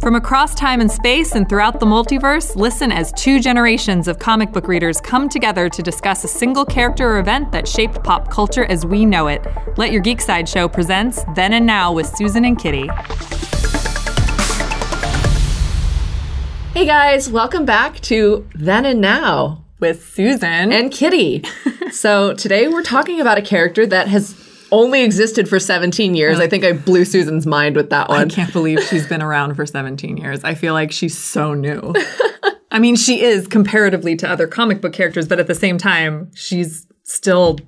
From 0.00 0.16
across 0.16 0.54
time 0.54 0.80
and 0.80 0.90
space 0.90 1.36
and 1.36 1.48
throughout 1.48 1.78
the 1.78 1.86
multiverse, 1.86 2.56
listen 2.56 2.90
as 2.90 3.12
two 3.12 3.38
generations 3.38 4.08
of 4.08 4.18
comic 4.18 4.50
book 4.50 4.66
readers 4.66 5.00
come 5.00 5.28
together 5.28 5.68
to 5.68 5.82
discuss 5.82 6.24
a 6.24 6.28
single 6.28 6.64
character 6.64 7.08
or 7.08 7.18
event 7.20 7.52
that 7.52 7.68
shaped 7.68 8.02
pop 8.02 8.28
culture 8.28 8.64
as 8.64 8.84
we 8.84 9.04
know 9.04 9.28
it. 9.28 9.46
Let 9.76 9.92
Your 9.92 10.00
Geek 10.02 10.20
Side 10.20 10.48
Show 10.48 10.66
presents 10.66 11.22
Then 11.36 11.52
and 11.52 11.66
Now 11.66 11.92
with 11.92 12.06
Susan 12.06 12.44
and 12.44 12.58
Kitty. 12.58 12.88
Hey 16.74 16.84
guys, 16.86 17.30
welcome 17.30 17.64
back 17.64 18.00
to 18.00 18.48
Then 18.56 18.84
and 18.84 19.00
Now 19.00 19.62
With 19.78 20.04
Susan. 20.04 20.72
and 20.72 20.90
Kitty. 20.90 21.44
so 21.92 22.34
today 22.34 22.66
we're 22.66 22.82
talking 22.82 23.20
about 23.20 23.38
a 23.38 23.42
character 23.42 23.86
that 23.86 24.08
has 24.08 24.32
only 24.72 25.02
existed 25.02 25.48
for 25.48 25.60
17 25.60 26.14
years. 26.14 26.40
I 26.40 26.48
think 26.48 26.64
I 26.64 26.72
blew 26.72 27.04
Susan's 27.04 27.46
mind 27.46 27.76
with 27.76 27.90
that 27.90 28.08
one. 28.08 28.20
I 28.20 28.24
can't 28.34 28.52
believe 28.52 28.82
she's 28.82 29.06
been 29.06 29.22
around 29.22 29.54
for 29.54 29.66
17 29.66 30.16
years. 30.16 30.42
I 30.42 30.54
feel 30.54 30.72
like 30.72 30.90
she's 30.90 31.16
so 31.16 31.54
new. 31.54 31.94
I 32.72 32.78
mean, 32.78 32.96
she 32.96 33.22
is 33.22 33.46
comparatively 33.46 34.16
to 34.16 34.28
other 34.28 34.46
comic 34.46 34.80
book 34.80 34.94
characters, 34.94 35.28
but 35.28 35.38
at 35.38 35.46
the 35.46 35.54
same 35.54 35.76
time, 35.76 36.30
she's 36.34 36.86
still 37.04 37.58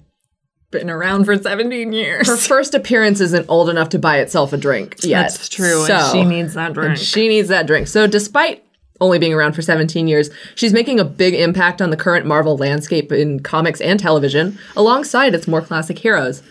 been 0.70 0.88
around 0.90 1.26
for 1.26 1.36
17 1.36 1.92
years. 1.92 2.26
Her 2.26 2.36
first 2.36 2.74
appearance 2.74 3.20
isn't 3.20 3.46
old 3.48 3.68
enough 3.68 3.90
to 3.90 3.98
buy 3.98 4.18
itself 4.18 4.52
a 4.52 4.56
drink 4.56 4.96
yet. 5.02 5.30
That's 5.30 5.48
true. 5.48 5.86
So, 5.86 5.94
and 5.94 6.12
she 6.12 6.24
needs 6.24 6.54
that 6.54 6.72
drink. 6.72 6.96
she 6.96 7.28
needs 7.28 7.48
that 7.48 7.66
drink. 7.66 7.86
So 7.86 8.06
despite 8.06 8.64
only 9.00 9.18
being 9.18 9.34
around 9.34 9.52
for 9.52 9.62
17 9.62 10.08
years, 10.08 10.30
she's 10.54 10.72
making 10.72 10.98
a 10.98 11.04
big 11.04 11.34
impact 11.34 11.82
on 11.82 11.90
the 11.90 11.96
current 11.96 12.26
Marvel 12.26 12.56
landscape 12.56 13.12
in 13.12 13.40
comics 13.40 13.80
and 13.80 14.00
television, 14.00 14.58
alongside 14.74 15.34
its 15.34 15.46
more 15.46 15.60
classic 15.60 15.98
heroes. 15.98 16.42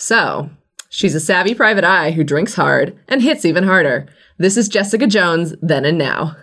So, 0.00 0.48
she's 0.88 1.14
a 1.14 1.20
savvy 1.20 1.54
private 1.54 1.84
eye 1.84 2.12
who 2.12 2.24
drinks 2.24 2.54
hard 2.54 2.98
and 3.06 3.20
hits 3.20 3.44
even 3.44 3.64
harder. 3.64 4.08
This 4.38 4.56
is 4.56 4.66
Jessica 4.66 5.06
Jones, 5.06 5.54
then 5.60 5.84
and 5.84 5.98
now. 5.98 6.36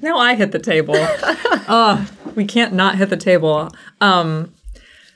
Now 0.00 0.18
I 0.18 0.36
hit 0.36 0.52
the 0.52 0.60
table. 0.60 0.94
oh, 0.96 2.08
we 2.36 2.44
can't 2.44 2.74
not 2.74 2.94
hit 2.94 3.10
the 3.10 3.16
table. 3.16 3.72
Um, 4.00 4.54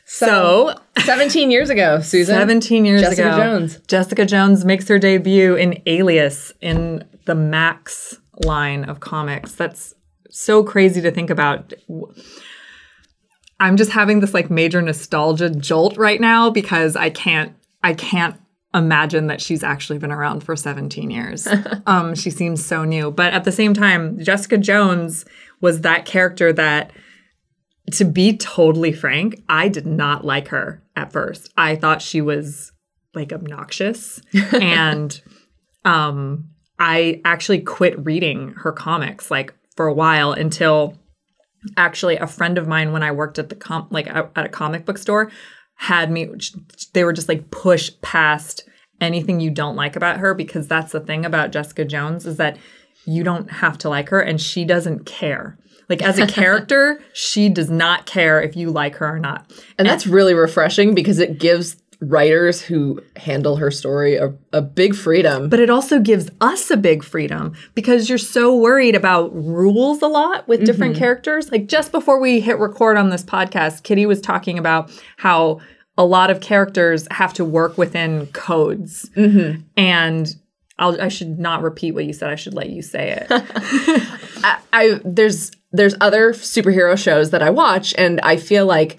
so, 0.04 0.74
17 0.98 1.52
years 1.52 1.70
ago, 1.70 2.00
Susan. 2.00 2.34
17 2.34 2.84
years 2.84 3.02
Jessica 3.02 3.28
ago, 3.28 3.36
Jones. 3.36 3.78
Jessica 3.86 4.26
Jones 4.26 4.64
makes 4.64 4.88
her 4.88 4.98
debut 4.98 5.54
in 5.54 5.80
Alias 5.86 6.52
in 6.60 7.04
the 7.26 7.36
Max 7.36 8.18
line 8.44 8.82
of 8.82 8.98
comics. 8.98 9.54
That's 9.54 9.94
so 10.28 10.64
crazy 10.64 11.00
to 11.02 11.12
think 11.12 11.30
about. 11.30 11.72
I'm 13.60 13.76
just 13.76 13.92
having 13.92 14.20
this 14.20 14.34
like 14.34 14.50
major 14.50 14.82
nostalgia 14.82 15.50
jolt 15.50 15.96
right 15.96 16.20
now 16.20 16.50
because 16.50 16.96
I 16.96 17.10
can't 17.10 17.54
I 17.82 17.94
can't 17.94 18.36
imagine 18.74 19.26
that 19.26 19.40
she's 19.40 19.62
actually 19.62 19.98
been 19.98 20.12
around 20.12 20.42
for 20.42 20.56
17 20.56 21.10
years. 21.10 21.46
um, 21.86 22.14
she 22.14 22.30
seems 22.30 22.64
so 22.64 22.84
new, 22.84 23.10
but 23.10 23.32
at 23.32 23.44
the 23.44 23.52
same 23.52 23.74
time, 23.74 24.18
Jessica 24.22 24.58
Jones 24.58 25.24
was 25.60 25.80
that 25.82 26.06
character 26.06 26.52
that 26.52 26.92
to 27.92 28.04
be 28.04 28.36
totally 28.36 28.92
frank, 28.92 29.42
I 29.48 29.68
did 29.68 29.86
not 29.86 30.24
like 30.24 30.48
her 30.48 30.82
at 30.94 31.12
first. 31.12 31.52
I 31.56 31.76
thought 31.76 32.02
she 32.02 32.20
was 32.20 32.72
like 33.14 33.32
obnoxious 33.32 34.20
and 34.52 35.20
um 35.84 36.48
I 36.78 37.20
actually 37.24 37.60
quit 37.60 38.06
reading 38.06 38.54
her 38.58 38.72
comics 38.72 39.30
like 39.30 39.52
for 39.74 39.86
a 39.86 39.92
while 39.92 40.32
until 40.32 40.99
actually 41.76 42.16
a 42.16 42.26
friend 42.26 42.58
of 42.58 42.66
mine 42.66 42.92
when 42.92 43.02
I 43.02 43.12
worked 43.12 43.38
at 43.38 43.48
the 43.48 43.54
com 43.54 43.86
like 43.90 44.06
at 44.06 44.30
at 44.34 44.46
a 44.46 44.48
comic 44.48 44.84
book 44.84 44.98
store 44.98 45.30
had 45.76 46.10
me 46.10 46.28
they 46.92 47.04
were 47.04 47.12
just 47.12 47.28
like 47.28 47.50
push 47.50 47.90
past 48.02 48.68
anything 49.00 49.40
you 49.40 49.50
don't 49.50 49.76
like 49.76 49.96
about 49.96 50.18
her 50.18 50.34
because 50.34 50.68
that's 50.68 50.92
the 50.92 51.00
thing 51.00 51.24
about 51.24 51.52
Jessica 51.52 51.84
Jones 51.84 52.26
is 52.26 52.36
that 52.36 52.58
you 53.06 53.24
don't 53.24 53.50
have 53.50 53.78
to 53.78 53.88
like 53.88 54.10
her 54.10 54.20
and 54.20 54.40
she 54.40 54.64
doesn't 54.64 55.06
care. 55.06 55.58
Like 55.88 56.02
as 56.02 56.18
a 56.18 56.26
character, 56.40 57.02
she 57.12 57.48
does 57.48 57.70
not 57.70 58.06
care 58.06 58.40
if 58.42 58.56
you 58.56 58.70
like 58.70 58.96
her 58.96 59.16
or 59.16 59.18
not. 59.18 59.50
And 59.78 59.88
that's 59.88 60.06
really 60.06 60.34
refreshing 60.34 60.94
because 60.94 61.18
it 61.18 61.38
gives 61.38 61.76
writers 62.00 62.62
who 62.62 63.02
handle 63.16 63.56
her 63.56 63.70
story 63.70 64.16
a, 64.16 64.34
a 64.52 64.62
big 64.62 64.94
freedom. 64.94 65.48
But 65.48 65.60
it 65.60 65.68
also 65.68 65.98
gives 66.00 66.30
us 66.40 66.70
a 66.70 66.76
big 66.76 67.04
freedom 67.04 67.54
because 67.74 68.08
you're 68.08 68.18
so 68.18 68.56
worried 68.56 68.94
about 68.94 69.34
rules 69.34 70.00
a 70.00 70.06
lot 70.06 70.48
with 70.48 70.64
different 70.64 70.94
mm-hmm. 70.94 71.00
characters. 71.00 71.52
Like 71.52 71.66
just 71.66 71.92
before 71.92 72.18
we 72.18 72.40
hit 72.40 72.58
record 72.58 72.96
on 72.96 73.10
this 73.10 73.22
podcast, 73.22 73.82
Kitty 73.82 74.06
was 74.06 74.20
talking 74.20 74.58
about 74.58 74.90
how 75.18 75.60
a 75.98 76.04
lot 76.04 76.30
of 76.30 76.40
characters 76.40 77.06
have 77.10 77.34
to 77.34 77.44
work 77.44 77.76
within 77.76 78.26
codes. 78.28 79.10
Mm-hmm. 79.10 79.60
And 79.76 80.34
I'll, 80.78 80.98
I 80.98 81.08
should 81.08 81.38
not 81.38 81.62
repeat 81.62 81.92
what 81.92 82.06
you 82.06 82.14
said. 82.14 82.30
I 82.30 82.36
should 82.36 82.54
let 82.54 82.70
you 82.70 82.80
say 82.80 83.10
it. 83.10 83.26
I, 83.30 84.58
I 84.72 85.00
there's 85.04 85.50
there's 85.72 85.94
other 86.00 86.32
superhero 86.32 86.96
shows 86.96 87.30
that 87.30 87.42
I 87.42 87.50
watch, 87.50 87.94
and 87.98 88.18
I 88.22 88.38
feel 88.38 88.64
like 88.64 88.98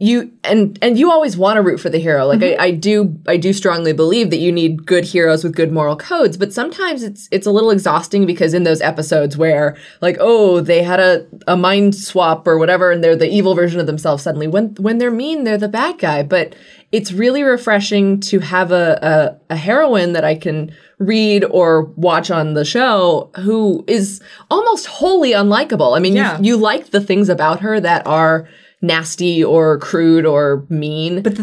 you 0.00 0.30
and 0.44 0.78
and 0.80 0.98
you 0.98 1.10
always 1.10 1.36
want 1.36 1.56
to 1.56 1.62
root 1.62 1.78
for 1.80 1.90
the 1.90 1.98
hero. 1.98 2.26
Like 2.26 2.42
I, 2.42 2.52
mm-hmm. 2.52 2.60
I 2.62 2.70
do 2.70 3.18
I 3.26 3.36
do 3.36 3.52
strongly 3.52 3.92
believe 3.92 4.30
that 4.30 4.38
you 4.38 4.52
need 4.52 4.86
good 4.86 5.04
heroes 5.04 5.42
with 5.42 5.56
good 5.56 5.72
moral 5.72 5.96
codes, 5.96 6.36
but 6.36 6.52
sometimes 6.52 7.02
it's 7.02 7.28
it's 7.32 7.46
a 7.46 7.50
little 7.50 7.70
exhausting 7.70 8.24
because 8.24 8.54
in 8.54 8.62
those 8.62 8.80
episodes 8.80 9.36
where 9.36 9.76
like 10.00 10.16
oh 10.20 10.60
they 10.60 10.82
had 10.82 11.00
a, 11.00 11.26
a 11.48 11.56
mind 11.56 11.96
swap 11.96 12.46
or 12.46 12.58
whatever 12.58 12.92
and 12.92 13.02
they're 13.02 13.16
the 13.16 13.28
evil 13.28 13.54
version 13.54 13.80
of 13.80 13.86
themselves 13.86 14.22
suddenly 14.22 14.46
when 14.46 14.74
when 14.76 14.98
they're 14.98 15.10
mean 15.10 15.42
they're 15.44 15.58
the 15.58 15.68
bad 15.68 15.98
guy. 15.98 16.22
But 16.22 16.54
it's 16.92 17.12
really 17.12 17.42
refreshing 17.42 18.18
to 18.20 18.38
have 18.38 18.72
a, 18.72 19.38
a, 19.50 19.54
a 19.54 19.56
heroine 19.56 20.14
that 20.14 20.24
I 20.24 20.34
can 20.36 20.74
read 20.98 21.44
or 21.44 21.82
watch 21.96 22.30
on 22.30 22.54
the 22.54 22.64
show 22.64 23.30
who 23.36 23.84
is 23.86 24.22
almost 24.50 24.86
wholly 24.86 25.32
unlikable. 25.32 25.96
I 25.96 26.00
mean, 26.00 26.14
Yeah. 26.16 26.38
you, 26.38 26.44
you 26.44 26.56
like 26.56 26.90
the 26.90 27.00
things 27.00 27.28
about 27.28 27.60
her 27.60 27.78
that 27.78 28.06
are 28.06 28.48
nasty 28.80 29.42
or 29.42 29.78
crude 29.78 30.26
or 30.26 30.66
mean. 30.68 31.22
But 31.22 31.38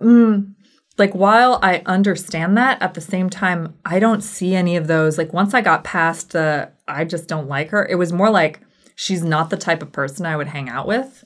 mm, 0.00 0.54
like 0.98 1.14
while 1.14 1.58
I 1.62 1.82
understand 1.86 2.56
that, 2.56 2.80
at 2.82 2.94
the 2.94 3.00
same 3.00 3.30
time, 3.30 3.74
I 3.84 3.98
don't 3.98 4.22
see 4.22 4.54
any 4.54 4.76
of 4.76 4.86
those. 4.86 5.18
Like 5.18 5.32
once 5.32 5.54
I 5.54 5.60
got 5.60 5.84
past 5.84 6.32
the 6.32 6.70
I 6.86 7.04
just 7.04 7.28
don't 7.28 7.48
like 7.48 7.70
her, 7.70 7.86
it 7.86 7.96
was 7.96 8.12
more 8.12 8.30
like 8.30 8.60
she's 8.94 9.24
not 9.24 9.50
the 9.50 9.56
type 9.56 9.82
of 9.82 9.92
person 9.92 10.26
I 10.26 10.36
would 10.36 10.48
hang 10.48 10.68
out 10.68 10.86
with. 10.86 11.24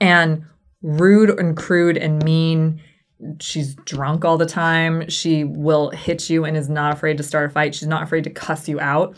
And 0.00 0.44
rude 0.82 1.30
and 1.38 1.56
crude 1.56 1.96
and 1.96 2.22
mean. 2.24 2.80
She's 3.38 3.74
drunk 3.74 4.24
all 4.24 4.38
the 4.38 4.46
time. 4.46 5.08
She 5.10 5.44
will 5.44 5.90
hit 5.90 6.30
you 6.30 6.46
and 6.46 6.56
is 6.56 6.70
not 6.70 6.94
afraid 6.94 7.18
to 7.18 7.22
start 7.22 7.50
a 7.50 7.52
fight. 7.52 7.74
She's 7.74 7.88
not 7.88 8.02
afraid 8.02 8.24
to 8.24 8.30
cuss 8.30 8.66
you 8.66 8.80
out. 8.80 9.16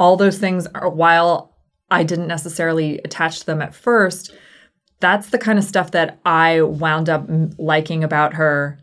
All 0.00 0.16
those 0.16 0.38
things 0.38 0.66
are 0.74 0.88
while 0.88 1.56
I 1.90 2.02
didn't 2.02 2.26
necessarily 2.26 2.98
attach 3.04 3.40
to 3.40 3.46
them 3.46 3.62
at 3.62 3.74
first, 3.74 4.32
that's 5.00 5.30
the 5.30 5.38
kind 5.38 5.58
of 5.58 5.64
stuff 5.64 5.92
that 5.92 6.18
I 6.24 6.62
wound 6.62 7.08
up 7.08 7.26
liking 7.58 8.02
about 8.02 8.34
her 8.34 8.78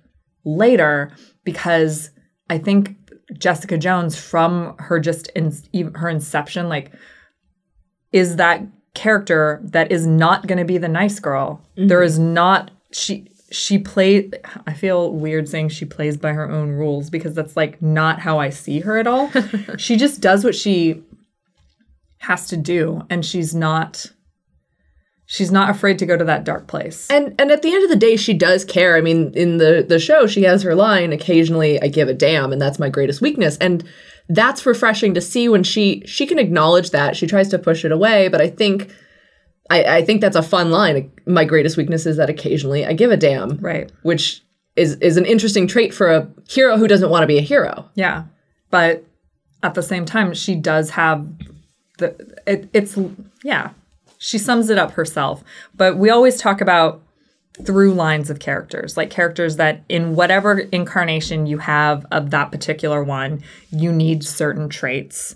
later 0.45 1.11
because 1.43 2.11
I 2.49 2.57
think 2.57 2.95
Jessica 3.37 3.77
Jones 3.77 4.15
from 4.19 4.75
her 4.77 4.99
just 4.99 5.27
in 5.29 5.51
her 5.95 6.09
inception 6.09 6.69
like 6.69 6.91
is 8.11 8.37
that 8.37 8.61
character 8.93 9.59
that 9.63 9.91
is 9.91 10.07
not 10.07 10.47
going 10.47 10.57
to 10.57 10.65
be 10.65 10.77
the 10.77 10.87
nice 10.87 11.19
girl. 11.19 11.61
Mm-hmm. 11.77 11.87
There 11.87 12.03
is 12.03 12.17
not 12.17 12.71
she 12.91 13.27
she 13.51 13.77
play 13.77 14.31
I 14.65 14.73
feel 14.73 15.11
weird 15.11 15.49
saying 15.49 15.69
she 15.69 15.85
plays 15.85 16.17
by 16.17 16.33
her 16.33 16.49
own 16.49 16.69
rules 16.69 17.09
because 17.09 17.35
that's 17.35 17.57
like 17.57 17.81
not 17.81 18.19
how 18.19 18.39
I 18.39 18.49
see 18.49 18.79
her 18.81 18.97
at 18.97 19.07
all. 19.07 19.31
she 19.77 19.97
just 19.97 20.21
does 20.21 20.43
what 20.43 20.55
she 20.55 21.03
has 22.19 22.47
to 22.47 22.57
do 22.57 23.01
and 23.09 23.25
she's 23.25 23.53
not 23.53 24.11
she's 25.25 25.51
not 25.51 25.69
afraid 25.69 25.99
to 25.99 26.05
go 26.05 26.17
to 26.17 26.23
that 26.25 26.43
dark 26.43 26.67
place. 26.67 27.09
and 27.09 27.35
and 27.39 27.51
at 27.51 27.61
the 27.61 27.73
end 27.73 27.83
of 27.83 27.89
the 27.89 27.95
day, 27.95 28.15
she 28.15 28.33
does 28.33 28.65
care. 28.65 28.95
I 28.95 29.01
mean, 29.01 29.31
in 29.33 29.57
the 29.57 29.85
the 29.87 29.99
show, 29.99 30.27
she 30.27 30.43
has 30.43 30.63
her 30.63 30.75
line. 30.75 31.11
Occasionally, 31.11 31.81
I 31.81 31.87
give 31.87 32.07
a 32.07 32.13
damn, 32.13 32.51
and 32.51 32.61
that's 32.61 32.79
my 32.79 32.89
greatest 32.89 33.21
weakness. 33.21 33.57
And 33.57 33.83
that's 34.27 34.65
refreshing 34.65 35.13
to 35.13 35.21
see 35.21 35.49
when 35.49 35.63
she 35.63 36.03
she 36.05 36.25
can 36.25 36.39
acknowledge 36.39 36.91
that. 36.91 37.15
She 37.15 37.27
tries 37.27 37.49
to 37.49 37.59
push 37.59 37.85
it 37.85 37.91
away, 37.91 38.27
but 38.27 38.41
I 38.41 38.49
think. 38.49 38.93
I, 39.67 39.83
I 39.83 40.05
think 40.05 40.21
that's 40.21 40.35
a 40.35 40.43
fun 40.43 40.69
line. 40.69 41.11
My 41.25 41.43
greatest 41.43 41.75
weakness 41.75 42.05
is 42.05 42.17
that 42.17 42.29
occasionally 42.29 42.85
I 42.85 42.93
give 42.93 43.09
a 43.09 43.17
damn. 43.17 43.57
Right. 43.57 43.91
Which 44.03 44.43
is 44.75 44.95
is 44.97 45.17
an 45.17 45.25
interesting 45.25 45.65
trait 45.65 45.91
for 45.91 46.11
a 46.11 46.29
hero 46.47 46.77
who 46.77 46.87
doesn't 46.87 47.09
want 47.09 47.23
to 47.23 47.27
be 47.27 47.39
a 47.39 47.41
hero. 47.41 47.89
Yeah. 47.95 48.25
But 48.69 49.03
at 49.63 49.73
the 49.73 49.81
same 49.81 50.05
time, 50.05 50.35
she 50.35 50.55
does 50.55 50.91
have 50.91 51.27
the 51.97 52.15
it, 52.45 52.69
it's 52.73 52.97
yeah. 53.43 53.71
She 54.25 54.39
sums 54.39 54.71
it 54.71 54.79
up 54.79 54.93
herself. 54.93 55.43
But 55.75 55.97
we 55.97 56.09
always 56.09 56.37
talk 56.37 56.59
about 56.59 57.03
through 57.63 57.93
lines 57.93 58.31
of 58.31 58.39
characters, 58.39 58.97
like 58.97 59.11
characters 59.11 59.57
that 59.57 59.83
in 59.87 60.15
whatever 60.15 60.59
incarnation 60.71 61.45
you 61.45 61.59
have 61.59 62.07
of 62.11 62.31
that 62.31 62.51
particular 62.51 63.03
one, 63.03 63.43
you 63.69 63.91
need 63.91 64.23
certain 64.23 64.67
traits 64.67 65.35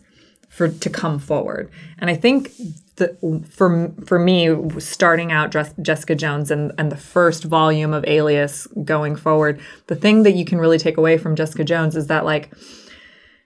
for 0.50 0.70
to 0.70 0.90
come 0.90 1.20
forward. 1.20 1.70
And 2.00 2.10
I 2.10 2.16
think 2.16 2.52
the, 2.96 3.16
for 3.48 3.92
for 4.08 4.18
me, 4.18 4.80
starting 4.80 5.32
out 5.32 5.56
Jessica 5.82 6.16
Jones 6.16 6.50
and 6.50 6.74
and 6.80 6.92
the 6.92 6.98
first 6.98 7.44
volume 7.44 7.94
of 7.94 8.04
Alias 8.08 8.68
going 8.84 9.16
forward, 9.16 9.62
the 9.86 9.96
thing 9.96 10.24
that 10.24 10.34
you 10.34 10.46
can 10.46 10.58
really 10.58 10.80
take 10.80 10.98
away 10.98 11.20
from 11.20 11.36
Jessica 11.36 11.64
Jones 11.64 11.96
is 11.96 12.08
that 12.08 12.26
like 12.26 12.52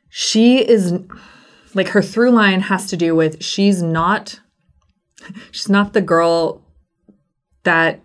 she 0.10 0.66
is 0.66 0.94
like 1.75 1.89
her 1.89 2.01
through 2.01 2.31
line 2.31 2.62
has 2.62 2.86
to 2.88 2.96
do 2.96 3.13
with 3.13 3.44
she's 3.44 3.84
not 3.84 4.39
she's 5.52 5.70
not 5.70 5.94
the 5.94 6.02
girl 6.02 6.62
that 7.64 8.00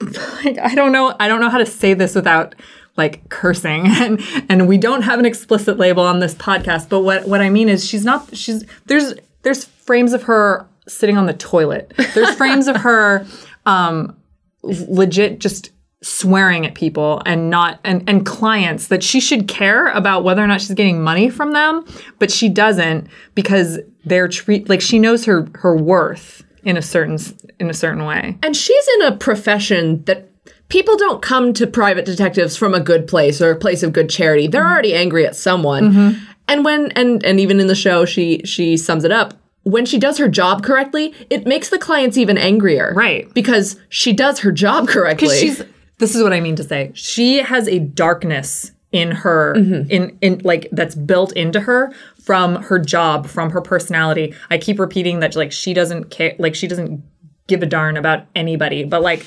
like, 0.00 0.58
I 0.58 0.74
don't 0.74 0.92
know 0.92 1.14
I 1.18 1.28
don't 1.28 1.40
know 1.40 1.48
how 1.48 1.58
to 1.58 1.66
say 1.66 1.94
this 1.94 2.14
without 2.14 2.54
like 2.96 3.28
cursing. 3.28 3.86
And 3.96 4.20
and 4.48 4.68
we 4.68 4.78
don't 4.78 5.02
have 5.02 5.18
an 5.18 5.26
explicit 5.26 5.78
label 5.78 6.02
on 6.02 6.20
this 6.20 6.34
podcast 6.34 6.88
but 6.88 7.00
what 7.00 7.26
what 7.26 7.40
I 7.40 7.50
mean 7.50 7.68
is 7.68 7.84
she's 7.84 8.04
not 8.04 8.36
she's 8.36 8.64
there's 8.86 9.14
there's 9.42 9.64
frames 9.64 10.12
of 10.12 10.24
her 10.24 10.66
sitting 10.88 11.16
on 11.16 11.26
the 11.26 11.34
toilet. 11.34 11.92
There's 12.14 12.34
frames 12.36 12.68
of 12.68 12.76
her 12.76 13.26
um 13.64 14.16
legit 14.62 15.38
just 15.38 15.70
swearing 16.02 16.66
at 16.66 16.74
people 16.74 17.22
and 17.24 17.50
not 17.50 17.80
and, 17.82 18.08
and 18.08 18.26
clients 18.26 18.88
that 18.88 19.02
she 19.02 19.18
should 19.18 19.48
care 19.48 19.88
about 19.88 20.24
whether 20.24 20.42
or 20.42 20.46
not 20.46 20.60
she's 20.60 20.74
getting 20.74 21.02
money 21.02 21.30
from 21.30 21.52
them 21.52 21.84
but 22.18 22.30
she 22.30 22.48
doesn't 22.48 23.08
because 23.34 23.78
they're 24.06 24.28
treat 24.28 24.68
like 24.68 24.80
she 24.80 24.98
knows 24.98 25.24
her 25.26 25.48
her 25.56 25.76
worth 25.76 26.44
in 26.62 26.76
a 26.76 26.82
certain 26.82 27.18
in 27.60 27.68
a 27.68 27.74
certain 27.74 28.04
way 28.04 28.38
And 28.42 28.56
she's 28.56 28.88
in 28.96 29.02
a 29.02 29.16
profession 29.16 30.02
that 30.04 30.30
people 30.68 30.96
don't 30.96 31.22
come 31.22 31.52
to 31.54 31.66
private 31.66 32.04
detectives 32.04 32.56
from 32.56 32.74
a 32.74 32.80
good 32.80 33.06
place 33.06 33.40
or 33.40 33.50
a 33.50 33.56
place 33.56 33.82
of 33.82 33.92
good 33.92 34.10
charity. 34.10 34.46
They're 34.46 34.62
mm-hmm. 34.62 34.72
already 34.72 34.94
angry 34.94 35.26
at 35.26 35.36
someone. 35.36 35.92
Mm-hmm. 35.92 36.24
And 36.48 36.64
when 36.64 36.92
and 36.92 37.24
and 37.24 37.40
even 37.40 37.60
in 37.60 37.66
the 37.66 37.74
show 37.74 38.04
she 38.04 38.42
she 38.44 38.76
sums 38.76 39.04
it 39.04 39.12
up. 39.12 39.34
When 39.62 39.84
she 39.84 39.98
does 39.98 40.18
her 40.18 40.28
job 40.28 40.62
correctly, 40.62 41.12
it 41.28 41.44
makes 41.44 41.70
the 41.70 41.78
clients 41.78 42.16
even 42.16 42.38
angrier. 42.38 42.92
Right. 42.94 43.32
Because 43.34 43.76
she 43.88 44.12
does 44.12 44.40
her 44.40 44.52
job 44.52 44.86
correctly. 44.88 45.36
she's 45.36 45.62
this 45.98 46.14
is 46.14 46.22
what 46.22 46.32
I 46.32 46.40
mean 46.40 46.56
to 46.56 46.62
say. 46.62 46.92
She 46.94 47.38
has 47.38 47.66
a 47.68 47.80
darkness 47.80 48.72
in 48.92 49.10
her 49.10 49.54
mm-hmm. 49.54 49.90
in 49.90 50.18
in 50.20 50.40
like 50.44 50.68
that's 50.72 50.94
built 50.94 51.32
into 51.32 51.60
her 51.60 51.92
from 52.26 52.56
her 52.56 52.78
job, 52.78 53.28
from 53.28 53.50
her 53.50 53.60
personality. 53.60 54.34
I 54.50 54.58
keep 54.58 54.80
repeating 54.80 55.20
that 55.20 55.36
like 55.36 55.52
she 55.52 55.72
doesn't 55.72 56.10
care 56.10 56.34
like 56.38 56.56
she 56.56 56.66
doesn't 56.66 57.02
give 57.46 57.62
a 57.62 57.66
darn 57.66 57.96
about 57.96 58.26
anybody, 58.34 58.82
but 58.82 59.00
like 59.00 59.24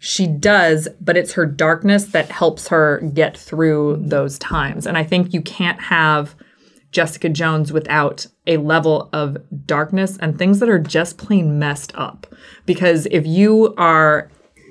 she 0.00 0.26
does, 0.26 0.88
but 1.00 1.16
it's 1.16 1.34
her 1.34 1.46
darkness 1.46 2.06
that 2.06 2.28
helps 2.30 2.68
her 2.68 3.00
get 3.14 3.38
through 3.38 4.02
those 4.02 4.38
times. 4.38 4.84
And 4.84 4.98
I 4.98 5.04
think 5.04 5.32
you 5.32 5.40
can't 5.40 5.80
have 5.80 6.34
Jessica 6.90 7.28
Jones 7.28 7.72
without 7.72 8.26
a 8.48 8.56
level 8.56 9.08
of 9.12 9.36
darkness 9.64 10.16
and 10.18 10.36
things 10.36 10.58
that 10.58 10.68
are 10.68 10.78
just 10.78 11.18
plain 11.18 11.58
messed 11.58 11.92
up. 11.94 12.26
Because 12.66 13.06
if 13.12 13.26
you 13.26 13.74
are 13.76 14.28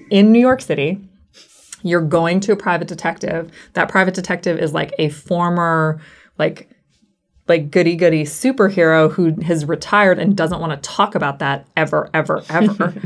in 0.10 0.34
New 0.34 0.40
York 0.40 0.62
City, 0.62 1.00
you're 1.82 2.02
going 2.02 2.42
to 2.42 2.52
a 2.52 2.58
private 2.58 2.90
detective. 2.90 3.50
That 3.74 3.88
private 3.88 4.16
detective 4.16 4.60
is 4.60 4.74
like 4.74 4.94
a 5.00 5.08
former, 5.10 6.02
like, 6.38 6.70
like 7.50 7.72
goody 7.72 7.96
goody 7.96 8.24
superhero 8.24 9.12
who 9.12 9.36
has 9.42 9.66
retired 9.66 10.20
and 10.20 10.38
doesn't 10.38 10.62
want 10.62 10.72
to 10.72 10.90
talk 10.90 11.16
about 11.16 11.40
that 11.40 11.68
ever, 11.76 12.10
ever, 12.14 12.44
ever. 12.50 12.94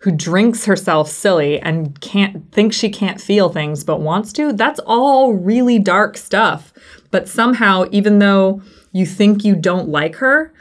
who 0.00 0.12
drinks 0.12 0.64
herself 0.66 1.10
silly 1.10 1.60
and 1.60 2.00
can't 2.00 2.52
think 2.52 2.72
she 2.72 2.88
can't 2.88 3.20
feel 3.20 3.48
things 3.48 3.82
but 3.82 4.00
wants 4.00 4.32
to. 4.32 4.52
That's 4.52 4.78
all 4.86 5.32
really 5.32 5.80
dark 5.80 6.16
stuff. 6.16 6.72
But 7.10 7.28
somehow, 7.28 7.86
even 7.90 8.20
though 8.20 8.62
you 8.92 9.06
think 9.06 9.44
you 9.44 9.56
don't 9.56 9.88
like 9.88 10.16
her, 10.16 10.52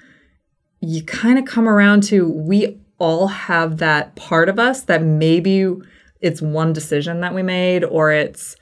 you 0.80 1.04
kind 1.04 1.38
of 1.38 1.46
come 1.46 1.68
around 1.68 2.04
to 2.04 2.28
we 2.28 2.80
all 2.98 3.28
have 3.28 3.78
that 3.78 4.16
part 4.16 4.50
of 4.50 4.58
us 4.58 4.84
that 4.84 5.04
maybe 5.04 5.72
it's 6.20 6.42
one 6.42 6.74
decision 6.74 7.22
that 7.22 7.36
we 7.36 7.44
made 7.44 7.84
or 7.84 8.12
it's 8.12 8.56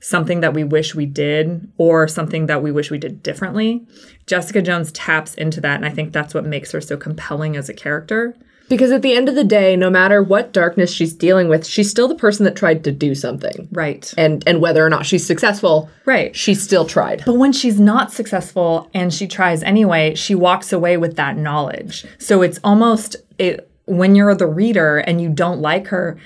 something 0.00 0.40
that 0.40 0.54
we 0.54 0.64
wish 0.64 0.94
we 0.94 1.06
did 1.06 1.70
or 1.76 2.06
something 2.08 2.46
that 2.46 2.62
we 2.62 2.70
wish 2.72 2.90
we 2.90 2.98
did 2.98 3.22
differently. 3.22 3.86
Jessica 4.26 4.62
Jones 4.62 4.92
taps 4.92 5.34
into 5.34 5.60
that 5.60 5.76
and 5.76 5.84
I 5.84 5.90
think 5.90 6.12
that's 6.12 6.34
what 6.34 6.44
makes 6.46 6.72
her 6.72 6.80
so 6.80 6.96
compelling 6.96 7.56
as 7.56 7.68
a 7.68 7.74
character. 7.74 8.34
because 8.68 8.92
at 8.92 9.00
the 9.00 9.14
end 9.16 9.30
of 9.30 9.34
the 9.34 9.44
day, 9.44 9.74
no 9.76 9.88
matter 9.88 10.22
what 10.22 10.52
darkness 10.52 10.92
she's 10.92 11.14
dealing 11.14 11.48
with, 11.48 11.66
she's 11.66 11.88
still 11.90 12.06
the 12.06 12.14
person 12.14 12.44
that 12.44 12.54
tried 12.54 12.84
to 12.84 12.92
do 12.92 13.14
something. 13.14 13.66
Right. 13.72 14.12
And 14.18 14.44
and 14.46 14.60
whether 14.60 14.84
or 14.84 14.90
not 14.90 15.06
she's 15.06 15.26
successful, 15.26 15.88
Right. 16.04 16.36
she 16.36 16.54
still 16.54 16.84
tried. 16.84 17.22
But 17.24 17.36
when 17.38 17.52
she's 17.52 17.80
not 17.80 18.12
successful 18.12 18.90
and 18.92 19.12
she 19.12 19.26
tries 19.26 19.62
anyway, 19.62 20.14
she 20.14 20.34
walks 20.34 20.70
away 20.72 20.96
with 20.98 21.16
that 21.16 21.36
knowledge. 21.38 22.04
So 22.18 22.42
it's 22.42 22.60
almost 22.62 23.16
it, 23.38 23.70
when 23.86 24.14
you're 24.14 24.34
the 24.34 24.46
reader 24.46 24.98
and 24.98 25.18
you 25.20 25.30
don't 25.30 25.60
like 25.62 25.86
her 25.88 26.18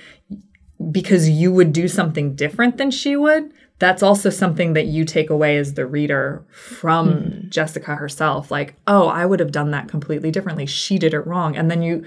because 0.90 1.28
you 1.28 1.52
would 1.52 1.72
do 1.72 1.86
something 1.86 2.34
different 2.34 2.76
than 2.76 2.90
she 2.90 3.14
would, 3.16 3.52
that's 3.82 4.00
also 4.00 4.31
something 4.31 4.75
that 4.75 4.87
you 4.87 5.05
take 5.05 5.29
away 5.29 5.56
as 5.56 5.75
the 5.75 5.84
reader 5.84 6.44
from 6.52 7.46
Jessica 7.49 7.96
herself. 7.96 8.49
Like, 8.49 8.76
oh, 8.87 9.08
I 9.08 9.26
would 9.26 9.40
have 9.40 9.50
done 9.50 9.73
that 9.73 9.88
completely 9.88 10.31
differently. 10.31 10.67
She 10.67 11.00
did 11.00 11.12
it 11.12 11.26
wrong. 11.26 11.56
And 11.56 11.69
then 11.69 11.82
you 11.82 12.06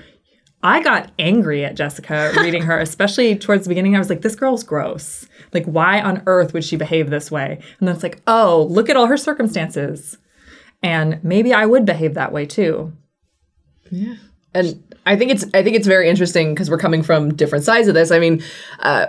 I 0.63 0.81
got 0.81 1.11
angry 1.19 1.65
at 1.65 1.75
Jessica 1.75 2.31
reading 2.37 2.61
her, 2.61 2.79
especially 2.79 3.35
towards 3.35 3.65
the 3.65 3.69
beginning. 3.69 3.93
I 3.93 3.99
was 3.99 4.09
like, 4.09 4.21
this 4.21 4.37
girl's 4.37 4.63
gross. 4.63 5.27
Like, 5.53 5.65
why 5.65 5.99
on 5.99 6.23
earth 6.27 6.53
would 6.53 6.63
she 6.63 6.77
behave 6.77 7.09
this 7.09 7.29
way? 7.29 7.59
And 7.79 7.89
then 7.89 7.93
it's 7.93 8.03
like, 8.03 8.21
oh, 8.25 8.65
look 8.69 8.89
at 8.89 8.95
all 8.95 9.07
her 9.07 9.17
circumstances. 9.17 10.17
And 10.81 11.21
maybe 11.25 11.53
I 11.53 11.65
would 11.65 11.85
behave 11.85 12.13
that 12.13 12.31
way 12.31 12.45
too. 12.45 12.93
Yeah 13.91 14.15
and 14.55 14.95
I 15.05 15.17
think 15.17 15.31
it's 15.31 15.45
I 15.53 15.61
think 15.61 15.75
it's 15.75 15.85
very 15.85 16.09
interesting 16.09 16.53
because 16.53 16.69
we're 16.69 16.79
coming 16.79 17.03
from 17.03 17.35
different 17.35 17.65
sides 17.65 17.87
of 17.89 17.93
this. 17.93 18.09
I 18.09 18.19
mean, 18.19 18.41
uh, 18.79 19.07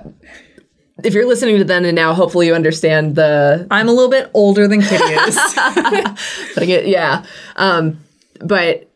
if 1.04 1.12
you're 1.12 1.26
listening 1.26 1.58
to 1.58 1.64
then 1.64 1.84
and 1.84 1.94
now, 1.94 2.14
hopefully 2.14 2.46
you 2.46 2.54
understand 2.54 3.16
the 3.16 3.66
I'm 3.70 3.88
a 3.88 3.92
little 3.92 4.10
bit 4.10 4.30
older 4.34 4.66
than 4.66 4.80
Kitty 4.82 5.04
is. 5.04 5.38
But 6.54 6.66
yeah. 6.66 7.24
Um, 7.56 8.00
but 8.40 8.90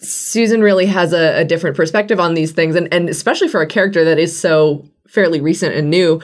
Susan 0.00 0.60
really 0.60 0.86
has 0.86 1.12
a, 1.12 1.40
a 1.40 1.44
different 1.44 1.76
perspective 1.76 2.20
on 2.20 2.34
these 2.34 2.52
things, 2.52 2.76
and 2.76 2.92
and 2.92 3.08
especially 3.08 3.48
for 3.48 3.62
a 3.62 3.66
character 3.66 4.04
that 4.04 4.18
is 4.18 4.38
so 4.38 4.84
fairly 5.08 5.40
recent 5.40 5.74
and 5.74 5.90
new. 5.90 6.20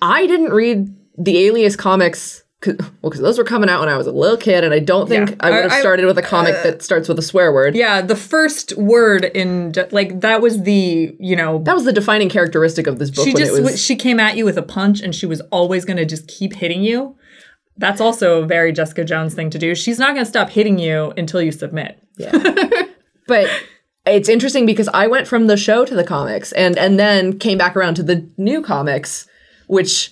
I 0.00 0.26
didn't 0.26 0.50
read 0.50 0.92
the 1.16 1.38
Alias 1.46 1.76
comics. 1.76 2.41
'Cause- 2.62 2.76
Well, 2.78 3.10
because 3.10 3.20
those 3.20 3.36
were 3.36 3.44
coming 3.44 3.68
out 3.68 3.80
when 3.80 3.90
I 3.90 3.96
was 3.98 4.06
a 4.06 4.12
little 4.12 4.38
kid, 4.38 4.64
and 4.64 4.72
I 4.72 4.78
don't 4.78 5.06
think 5.08 5.30
Yeah. 5.30 5.36
I 5.40 5.50
would 5.50 5.62
have 5.64 5.72
I- 5.72 5.80
started 5.80 6.06
with 6.06 6.16
a 6.16 6.22
comic 6.22 6.54
uh, 6.54 6.62
that 6.62 6.82
starts 6.82 7.08
with 7.08 7.18
a 7.18 7.22
swear 7.22 7.52
word. 7.52 7.74
yeah, 7.76 8.00
the 8.00 8.16
first 8.16 8.74
word 8.78 9.24
in, 9.34 9.74
like, 9.90 10.20
that 10.22 10.40
was 10.40 10.62
the, 10.62 11.14
you 11.20 11.36
know, 11.36 11.60
That 11.64 11.74
was 11.74 11.84
the 11.84 11.92
defining 11.92 12.30
characteristic 12.30 12.86
of 12.86 12.98
this 12.98 13.10
book. 13.10 13.26
she 13.26 13.34
when 13.34 13.42
just 13.44 13.58
it 13.58 13.62
was, 13.62 13.84
she 13.84 13.96
came 13.96 14.18
at 14.18 14.36
you 14.38 14.44
with 14.46 14.56
a 14.56 14.62
punch 14.62 15.00
and 15.02 15.14
she 15.14 15.26
was 15.26 15.42
always 15.50 15.84
going 15.84 15.98
to 15.98 16.06
just 16.06 16.26
keep 16.28 16.54
hitting 16.54 16.82
you 16.82 17.16
that's 17.78 18.02
also 18.02 18.42
a 18.42 18.46
very 18.46 18.70
jessica 18.70 19.02
jones 19.02 19.32
thing 19.32 19.48
to 19.48 19.58
do 19.58 19.74
she's 19.74 19.98
not 19.98 20.08
going 20.14 20.20
to 20.24 20.28
stop 20.28 20.50
hitting 20.50 20.78
you 20.78 21.10
until 21.16 21.40
you 21.40 21.50
submit 21.50 21.98
Yeah, 22.18 22.30
but 23.26 23.48
it's 24.04 24.28
interesting 24.28 24.66
because 24.66 24.88
I 24.92 25.06
went 25.06 25.26
from 25.26 25.46
the 25.46 25.56
show 25.56 25.84
to 25.86 25.94
the 25.94 26.04
comics 26.04 26.52
and 26.52 26.76
and 26.76 26.98
then 26.98 27.38
came 27.38 27.56
back 27.56 27.74
around 27.74 27.94
to 27.94 28.02
the 28.02 28.28
new 28.36 28.60
comics, 28.60 29.26
which 29.68 30.10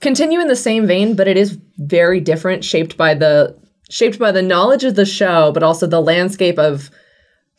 continue 0.00 0.40
in 0.40 0.48
the 0.48 0.56
same 0.56 0.86
vein, 0.86 1.14
but 1.16 1.28
it 1.28 1.36
is 1.36 1.58
very 1.78 2.20
different, 2.20 2.64
shaped 2.64 2.96
by 2.96 3.14
the 3.14 3.56
shaped 3.90 4.18
by 4.18 4.30
the 4.32 4.42
knowledge 4.42 4.84
of 4.84 4.94
the 4.94 5.04
show, 5.04 5.50
but 5.52 5.62
also 5.62 5.86
the 5.86 6.00
landscape 6.00 6.58
of 6.58 6.90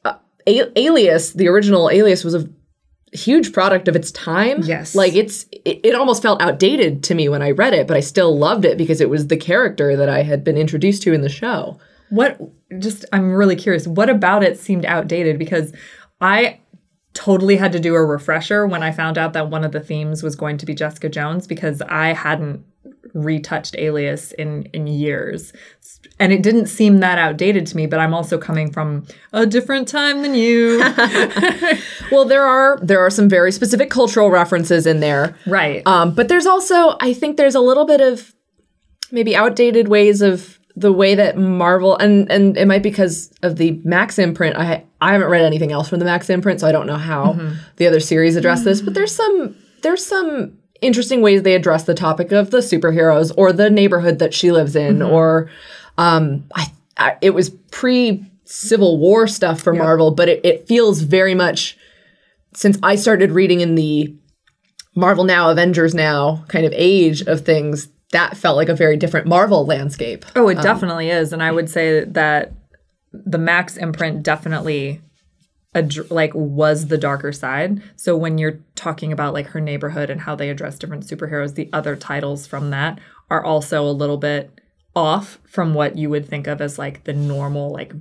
uh, 0.06 0.14
A- 0.48 0.80
Alias. 0.80 1.34
The 1.34 1.48
original 1.50 1.90
Alias 1.90 2.24
was 2.24 2.36
a 2.36 2.48
huge 3.14 3.52
product 3.52 3.88
of 3.90 3.96
its 3.96 4.12
time. 4.12 4.62
Yes. 4.64 4.96
like 4.96 5.14
it's 5.14 5.46
it, 5.52 5.82
it 5.84 5.96
almost 5.96 6.22
felt 6.22 6.42
outdated 6.42 7.04
to 7.04 7.16
me 7.16 7.28
when 7.28 7.42
I 7.42 7.52
read 7.52 7.74
it, 7.74 7.86
but 7.88 7.98
I 7.98 8.00
still 8.00 8.38
loved 8.38 8.64
it 8.66 8.78
because 8.78 9.02
it 9.02 9.10
was 9.10 9.28
the 9.28 9.38
character 9.38 9.98
that 9.98 10.08
I 10.10 10.24
had 10.24 10.44
been 10.44 10.58
introduced 10.58 11.04
to 11.04 11.14
in 11.14 11.22
the 11.22 11.30
show. 11.30 11.78
what 12.10 12.40
just 12.80 13.04
i'm 13.12 13.34
really 13.34 13.56
curious 13.58 13.86
what 13.86 14.10
about 14.10 14.44
it 14.44 14.58
seemed 14.58 14.86
outdated 14.86 15.38
because 15.38 15.74
i 16.22 16.58
totally 17.14 17.58
had 17.58 17.72
to 17.72 17.80
do 17.80 17.96
a 17.96 18.04
refresher 18.04 18.66
when 18.66 18.84
i 18.84 18.92
found 18.92 19.18
out 19.18 19.34
that 19.34 19.50
one 19.50 19.64
of 19.64 19.72
the 19.72 19.80
themes 19.80 20.24
was 20.24 20.36
going 20.36 20.58
to 20.58 20.66
be 20.66 20.74
jessica 20.74 21.10
jones 21.10 21.46
because 21.48 21.82
i 21.84 22.14
hadn't 22.14 22.64
retouched 23.14 23.76
alias 23.78 24.32
in 24.34 24.64
in 24.74 24.88
years. 24.88 25.54
And 26.20 26.32
it 26.32 26.44
didn't 26.44 26.68
seem 26.68 27.00
that 27.00 27.18
outdated 27.18 27.66
to 27.68 27.76
me 27.76 27.86
but 27.86 28.00
i'm 28.00 28.14
also 28.14 28.38
coming 28.38 28.72
from 28.72 29.06
a 29.34 29.46
different 29.46 29.88
time 29.88 30.22
than 30.22 30.36
you. 30.36 30.82
Well, 32.12 32.26
there 32.26 32.44
are 32.44 32.78
there 32.82 33.00
are 33.00 33.10
some 33.10 33.30
very 33.30 33.54
specific 33.54 33.90
cultural 33.90 34.30
references 34.30 34.86
in 34.86 35.00
there. 35.00 35.36
right. 35.48 35.82
Um, 35.88 36.14
but 36.14 36.28
there's 36.28 36.46
also, 36.46 36.98
I 37.00 37.14
think 37.14 37.38
there's 37.38 37.56
a 37.56 37.62
little 37.62 37.86
bit 37.86 38.02
of 38.02 38.36
maybe 39.12 39.34
outdated 39.34 39.88
ways 39.88 40.22
of 40.22 40.60
the 40.76 40.92
way 40.92 41.16
that 41.16 41.38
Marvel 41.38 41.98
and 41.98 42.32
and 42.32 42.58
it 42.58 42.68
might 42.68 42.84
be 42.84 42.90
because 42.90 43.32
of 43.42 43.58
the 43.58 43.80
Max 43.84 44.18
imprint. 44.18 44.56
I 44.56 44.86
I 45.00 45.14
haven't 45.14 45.30
read 45.30 45.44
anything 45.44 45.72
else 45.72 45.90
from 45.90 46.00
the 46.00 46.06
Max 46.06 46.30
imprint, 46.30 46.60
so 46.62 46.68
I 46.68 46.72
don't 46.72 46.88
know 46.88 46.98
how 46.98 47.34
the 47.78 47.88
other 47.88 48.00
series 48.00 48.36
address 48.36 48.64
this. 48.64 48.82
But 48.82 48.94
there's 48.94 49.16
some 49.16 49.56
there's 49.82 50.06
some 50.06 50.58
interesting 50.82 51.22
ways 51.22 51.44
they 51.44 51.56
address 51.56 51.84
the 51.84 51.94
topic 51.94 52.32
of 52.32 52.52
the 52.52 52.58
superheroes 52.58 53.32
or 53.38 53.54
the 53.54 53.70
neighborhood 53.70 54.20
that 54.20 54.34
she 54.34 54.52
lives 54.52 54.76
in, 54.76 55.02
or 55.02 55.50
um, 55.98 56.48
I, 56.56 56.72
I 56.98 57.18
it 57.22 57.32
was 57.32 57.50
pre 57.72 58.26
Civil 58.46 58.98
War 58.98 59.28
stuff 59.28 59.62
for 59.62 59.74
Marvel, 59.74 60.12
but 60.12 60.28
it, 60.28 60.46
it 60.46 60.68
feels 60.68 61.02
very 61.02 61.36
much 61.36 61.78
since 62.54 62.78
I 62.84 62.96
started 62.96 63.32
reading 63.32 63.62
in 63.62 63.76
the 63.76 64.14
Marvel 64.96 65.24
Now, 65.24 65.50
Avengers 65.50 65.96
Now 65.96 66.44
kind 66.50 66.66
of 66.66 66.74
age 66.76 67.22
of 67.22 67.42
things, 67.42 67.88
that 68.12 68.38
felt 68.38 68.58
like 68.58 68.70
a 68.70 68.76
very 68.76 68.98
different 68.98 69.28
Marvel 69.28 69.66
landscape. 69.66 70.26
Oh, 70.36 70.48
it 70.50 70.58
um, 70.58 70.64
definitely 70.64 71.10
is, 71.10 71.34
and 71.34 71.42
I 71.42 71.52
would 71.52 71.70
say 71.70 72.04
that 72.04 72.54
the 73.14 73.38
Max 73.38 73.78
imprint 73.78 74.24
definitely 74.24 75.02
ad- 75.74 76.10
like 76.12 76.34
was 76.34 76.88
the 76.88 76.98
darker 76.98 77.32
side. 77.32 77.82
So 77.96 78.16
when 78.16 78.38
you're 78.38 78.60
talking 78.76 79.12
about 79.12 79.34
like 79.34 79.48
her 79.48 79.62
neighborhood 79.62 80.10
and 80.10 80.22
how 80.22 80.36
they 80.36 80.50
address 80.50 80.78
different 80.78 81.06
superheroes, 81.06 81.56
the 81.56 81.70
other 81.74 81.96
titles 81.96 82.48
from 82.48 82.70
that 82.72 83.00
are 83.30 83.44
also 83.44 83.84
a 83.84 83.92
little 83.92 84.18
bit 84.18 84.52
off 84.96 85.40
from 85.46 85.74
what 85.74 85.98
you 85.98 86.10
would 86.10 86.28
think 86.28 86.48
of 86.48 86.62
as 86.62 86.78
like 86.78 87.06
the 87.06 87.14
normal 87.14 87.72
like 87.72 87.94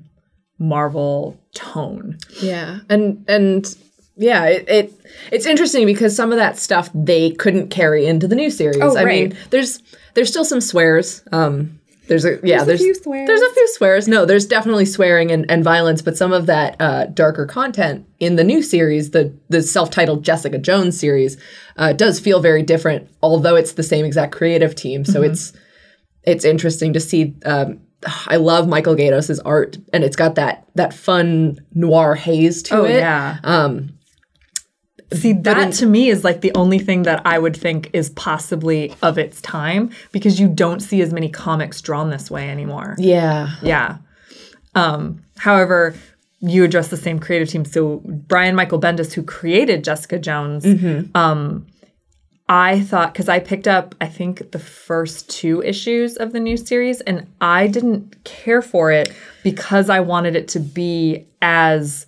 Marvel 0.58 1.40
tone. 1.54 2.18
Yeah, 2.40 2.80
and 2.88 3.24
and 3.28 3.76
yeah, 4.16 4.46
it, 4.46 4.68
it 4.68 4.92
it's 5.32 5.46
interesting 5.46 5.86
because 5.86 6.14
some 6.14 6.32
of 6.32 6.38
that 6.38 6.58
stuff 6.58 6.90
they 6.94 7.30
couldn't 7.32 7.68
carry 7.68 8.06
into 8.06 8.26
the 8.28 8.34
new 8.36 8.50
series. 8.50 8.78
Oh, 8.80 8.94
right. 8.94 9.06
I 9.06 9.08
mean, 9.08 9.36
there's 9.50 9.82
there's 10.14 10.28
still 10.28 10.44
some 10.44 10.60
swears. 10.60 11.22
Um, 11.32 11.78
there's 12.08 12.24
a 12.24 12.38
yeah, 12.42 12.64
there's 12.64 12.80
a 12.80 12.84
few 12.84 12.94
swears. 12.94 13.26
there's 13.28 13.40
a 13.40 13.54
few 13.54 13.68
swears. 13.68 14.08
No, 14.08 14.24
there's 14.26 14.44
definitely 14.44 14.84
swearing 14.84 15.30
and, 15.30 15.48
and 15.50 15.62
violence, 15.62 16.02
but 16.02 16.16
some 16.16 16.32
of 16.32 16.46
that 16.46 16.74
uh, 16.80 17.06
darker 17.06 17.46
content 17.46 18.04
in 18.18 18.34
the 18.36 18.42
new 18.44 18.62
series, 18.62 19.12
the 19.12 19.32
the 19.48 19.62
self-titled 19.62 20.24
Jessica 20.24 20.58
Jones 20.58 20.98
series, 20.98 21.36
uh, 21.76 21.92
does 21.92 22.18
feel 22.18 22.40
very 22.40 22.62
different. 22.64 23.08
Although 23.22 23.54
it's 23.54 23.72
the 23.74 23.84
same 23.84 24.04
exact 24.04 24.32
creative 24.32 24.74
team, 24.74 25.04
so 25.04 25.20
Mm-hmm. 25.20 25.30
it's 25.32 25.52
it's 26.24 26.44
interesting 26.44 26.92
to 26.94 27.00
see. 27.00 27.34
Um, 27.46 27.80
I 28.26 28.36
love 28.36 28.66
Michael 28.66 28.96
Gaydos's 28.96 29.38
art, 29.40 29.78
and 29.92 30.02
it's 30.02 30.16
got 30.16 30.34
that 30.34 30.66
that 30.74 30.92
fun 30.92 31.58
noir 31.74 32.16
haze 32.16 32.62
to 32.64 32.78
Oh 32.78 32.84
it. 32.84 32.96
yeah. 32.96 33.38
Um 33.44 33.96
See, 35.12 35.32
that 35.32 35.72
to 35.74 35.86
me 35.86 36.08
is 36.08 36.22
like 36.22 36.40
the 36.40 36.52
only 36.54 36.78
thing 36.78 37.02
that 37.02 37.22
I 37.26 37.38
would 37.38 37.56
think 37.56 37.90
is 37.92 38.10
possibly 38.10 38.94
of 39.02 39.18
its 39.18 39.40
time 39.40 39.90
because 40.12 40.38
you 40.38 40.48
don't 40.48 40.80
see 40.80 41.02
as 41.02 41.12
many 41.12 41.28
comics 41.28 41.80
drawn 41.80 42.10
this 42.10 42.30
way 42.30 42.48
anymore. 42.48 42.94
Yeah. 42.98 43.50
Yeah. 43.62 43.98
Um, 44.74 45.24
however, 45.36 45.94
you 46.40 46.64
address 46.64 46.88
the 46.88 46.96
same 46.96 47.18
creative 47.18 47.48
team. 47.48 47.64
So 47.64 48.02
Brian 48.04 48.54
Michael 48.54 48.80
Bendis, 48.80 49.12
who 49.12 49.22
created 49.22 49.84
Jessica 49.84 50.18
Jones, 50.18 50.64
um, 51.14 51.66
I 52.48 52.80
thought 52.80 53.12
because 53.12 53.28
I 53.28 53.38
picked 53.38 53.68
up 53.68 53.94
I 54.00 54.06
think 54.06 54.50
the 54.50 54.58
first 54.58 55.30
two 55.30 55.62
issues 55.62 56.16
of 56.16 56.32
the 56.32 56.40
new 56.40 56.56
series, 56.56 57.00
and 57.00 57.26
I 57.40 57.68
didn't 57.68 58.24
care 58.24 58.60
for 58.62 58.90
it 58.90 59.12
because 59.44 59.88
I 59.88 60.00
wanted 60.00 60.34
it 60.34 60.48
to 60.48 60.60
be 60.60 61.26
as 61.42 62.06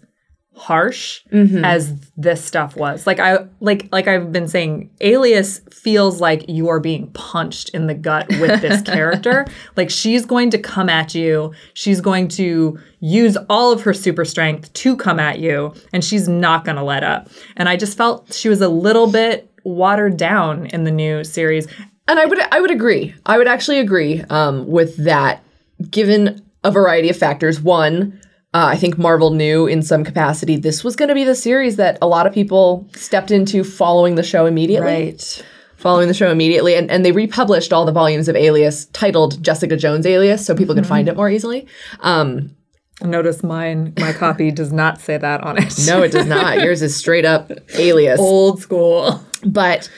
harsh 0.54 1.22
as 1.64 2.10
this 2.16 2.44
stuff 2.44 2.76
was. 2.76 3.06
Like 3.06 3.18
I 3.18 3.46
like 3.60 3.88
like 3.90 4.06
I've 4.06 4.32
been 4.32 4.48
saying, 4.48 4.90
Alias 5.00 5.60
feels 5.70 6.20
like 6.20 6.48
you 6.48 6.68
are 6.68 6.80
being 6.80 7.10
punched 7.12 7.70
in 7.70 7.86
the 7.86 7.94
gut 7.94 8.28
with 8.28 8.60
this 8.60 8.82
character. 8.94 9.46
Like 9.76 9.90
she's 9.90 10.24
going 10.24 10.50
to 10.50 10.58
come 10.58 10.88
at 10.88 11.14
you. 11.14 11.52
She's 11.74 12.00
going 12.00 12.28
to 12.28 12.78
use 13.00 13.36
all 13.48 13.72
of 13.72 13.82
her 13.82 13.94
super 13.94 14.24
strength 14.24 14.72
to 14.74 14.96
come 14.96 15.18
at 15.18 15.38
you, 15.38 15.74
and 15.92 16.04
she's 16.04 16.28
not 16.28 16.64
going 16.64 16.76
to 16.76 16.84
let 16.84 17.02
up. 17.02 17.28
And 17.56 17.68
I 17.68 17.76
just 17.76 17.96
felt 17.96 18.32
she 18.32 18.48
was 18.48 18.60
a 18.60 18.68
little 18.68 19.10
bit 19.10 19.50
watered 19.64 20.16
down 20.16 20.66
in 20.66 20.84
the 20.84 20.90
new 20.90 21.24
series. 21.24 21.66
And 22.08 22.18
I 22.18 22.26
would 22.26 22.40
I 22.40 22.60
would 22.60 22.70
agree. 22.70 23.14
I 23.26 23.38
would 23.38 23.48
actually 23.48 23.78
agree 23.78 24.22
um, 24.28 24.66
with 24.66 24.96
that, 25.04 25.42
given 25.90 26.42
a 26.64 26.70
variety 26.70 27.08
of 27.08 27.16
factors. 27.16 27.60
One, 27.60 28.20
uh, 28.54 28.66
I 28.72 28.76
think 28.76 28.98
Marvel 28.98 29.30
knew 29.30 29.66
in 29.66 29.82
some 29.82 30.04
capacity 30.04 30.56
this 30.56 30.84
was 30.84 30.94
going 30.96 31.08
to 31.08 31.14
be 31.14 31.24
the 31.24 31.34
series 31.34 31.76
that 31.76 31.98
a 32.02 32.06
lot 32.06 32.26
of 32.26 32.32
people 32.32 32.88
stepped 32.94 33.30
into 33.30 33.64
following 33.64 34.14
the 34.14 34.22
show 34.22 34.46
immediately. 34.46 34.86
Right. 34.86 35.44
Following 35.76 36.06
the 36.06 36.14
show 36.14 36.30
immediately, 36.30 36.76
and, 36.76 36.88
and 36.92 37.04
they 37.04 37.10
republished 37.10 37.72
all 37.72 37.84
the 37.84 37.90
volumes 37.90 38.28
of 38.28 38.36
Alias 38.36 38.84
titled 38.92 39.42
Jessica 39.42 39.76
Jones 39.76 40.06
Alias 40.06 40.46
so 40.46 40.54
people 40.54 40.76
could 40.76 40.86
find 40.86 41.08
it 41.08 41.16
more 41.16 41.28
easily. 41.28 41.66
Um, 42.00 42.54
Notice 43.00 43.42
mine, 43.42 43.92
my 43.98 44.12
copy 44.12 44.52
does 44.52 44.72
not 44.72 45.00
say 45.00 45.16
that 45.16 45.40
on 45.42 45.58
it. 45.58 45.74
no, 45.86 46.02
it 46.02 46.12
does 46.12 46.26
not. 46.26 46.60
Yours 46.60 46.82
is 46.82 46.94
straight 46.94 47.24
up 47.24 47.50
Alias. 47.74 48.20
Old 48.20 48.60
school. 48.60 49.20
But 49.44 49.90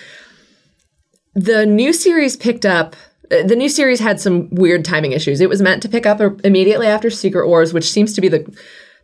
the 1.34 1.66
new 1.66 1.92
series 1.92 2.36
picked 2.36 2.64
up. 2.64 2.96
Uh, 3.30 3.42
The 3.44 3.56
new 3.56 3.68
series 3.68 4.00
had 4.00 4.20
some 4.20 4.48
weird 4.50 4.84
timing 4.84 5.12
issues. 5.12 5.40
It 5.40 5.48
was 5.48 5.60
meant 5.62 5.82
to 5.82 5.88
pick 5.88 6.06
up 6.06 6.20
immediately 6.44 6.86
after 6.86 7.10
Secret 7.10 7.46
Wars, 7.48 7.72
which 7.72 7.90
seems 7.90 8.12
to 8.14 8.20
be 8.20 8.28
the 8.28 8.46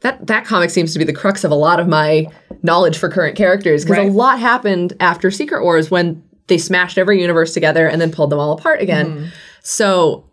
that 0.03 0.27
that 0.29 0.47
comic 0.47 0.71
seems 0.71 0.93
to 0.95 0.99
be 0.99 1.05
the 1.05 1.12
crux 1.12 1.45
of 1.45 1.50
a 1.50 1.55
lot 1.55 1.79
of 1.79 1.87
my 1.87 2.27
knowledge 2.62 2.97
for 2.97 3.09
current 3.11 3.37
characters 3.37 3.85
because 3.85 3.99
Right. 3.99 4.09
a 4.09 4.12
lot 4.12 4.39
happened 4.41 4.95
after 4.99 5.31
Secret 5.31 5.62
Wars 5.62 5.91
when 5.91 6.23
they 6.47 6.57
smashed 6.59 6.97
every 6.97 7.21
universe 7.21 7.53
together 7.53 7.87
and 7.87 8.00
then 8.00 8.11
pulled 8.11 8.31
them 8.31 8.39
all 8.39 8.53
apart 8.53 8.81
again. 8.81 9.31
So 9.62 10.25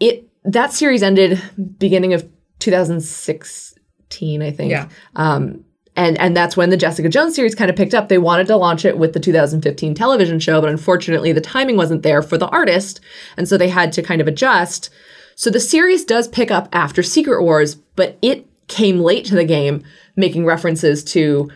it 0.00 0.28
that 0.44 0.72
series 0.72 1.02
ended 1.02 1.40
beginning 1.78 2.12
of 2.14 2.28
2016, 2.58 4.42
I 4.42 4.50
think. 4.50 4.70
Yeah. 4.70 4.88
Um, 5.16 5.64
and 5.98 6.16
and 6.20 6.36
that's 6.36 6.56
when 6.56 6.70
the 6.70 6.76
Jessica 6.76 7.08
Jones 7.08 7.34
series 7.34 7.56
kind 7.56 7.68
of 7.68 7.76
picked 7.76 7.92
up. 7.92 8.08
They 8.08 8.18
wanted 8.18 8.46
to 8.46 8.56
launch 8.56 8.84
it 8.84 8.98
with 8.98 9.14
the 9.14 9.20
2015 9.20 9.94
television 9.94 10.38
show, 10.38 10.60
but 10.60 10.70
unfortunately 10.70 11.32
the 11.32 11.40
timing 11.40 11.76
wasn't 11.76 12.04
there 12.04 12.22
for 12.22 12.38
the 12.38 12.46
artist, 12.48 13.00
and 13.36 13.48
so 13.48 13.58
they 13.58 13.68
had 13.68 13.92
to 13.94 14.02
kind 14.02 14.20
of 14.20 14.28
adjust. 14.28 14.90
So 15.34 15.50
the 15.50 15.60
series 15.60 16.04
does 16.04 16.28
pick 16.28 16.52
up 16.52 16.68
after 16.72 17.02
Secret 17.02 17.42
Wars, 17.42 17.74
but 17.74 18.16
it 18.22 18.46
came 18.68 19.00
late 19.00 19.24
to 19.26 19.34
the 19.34 19.44
game, 19.44 19.82
making 20.14 20.46
references 20.46 21.02
to 21.04 21.50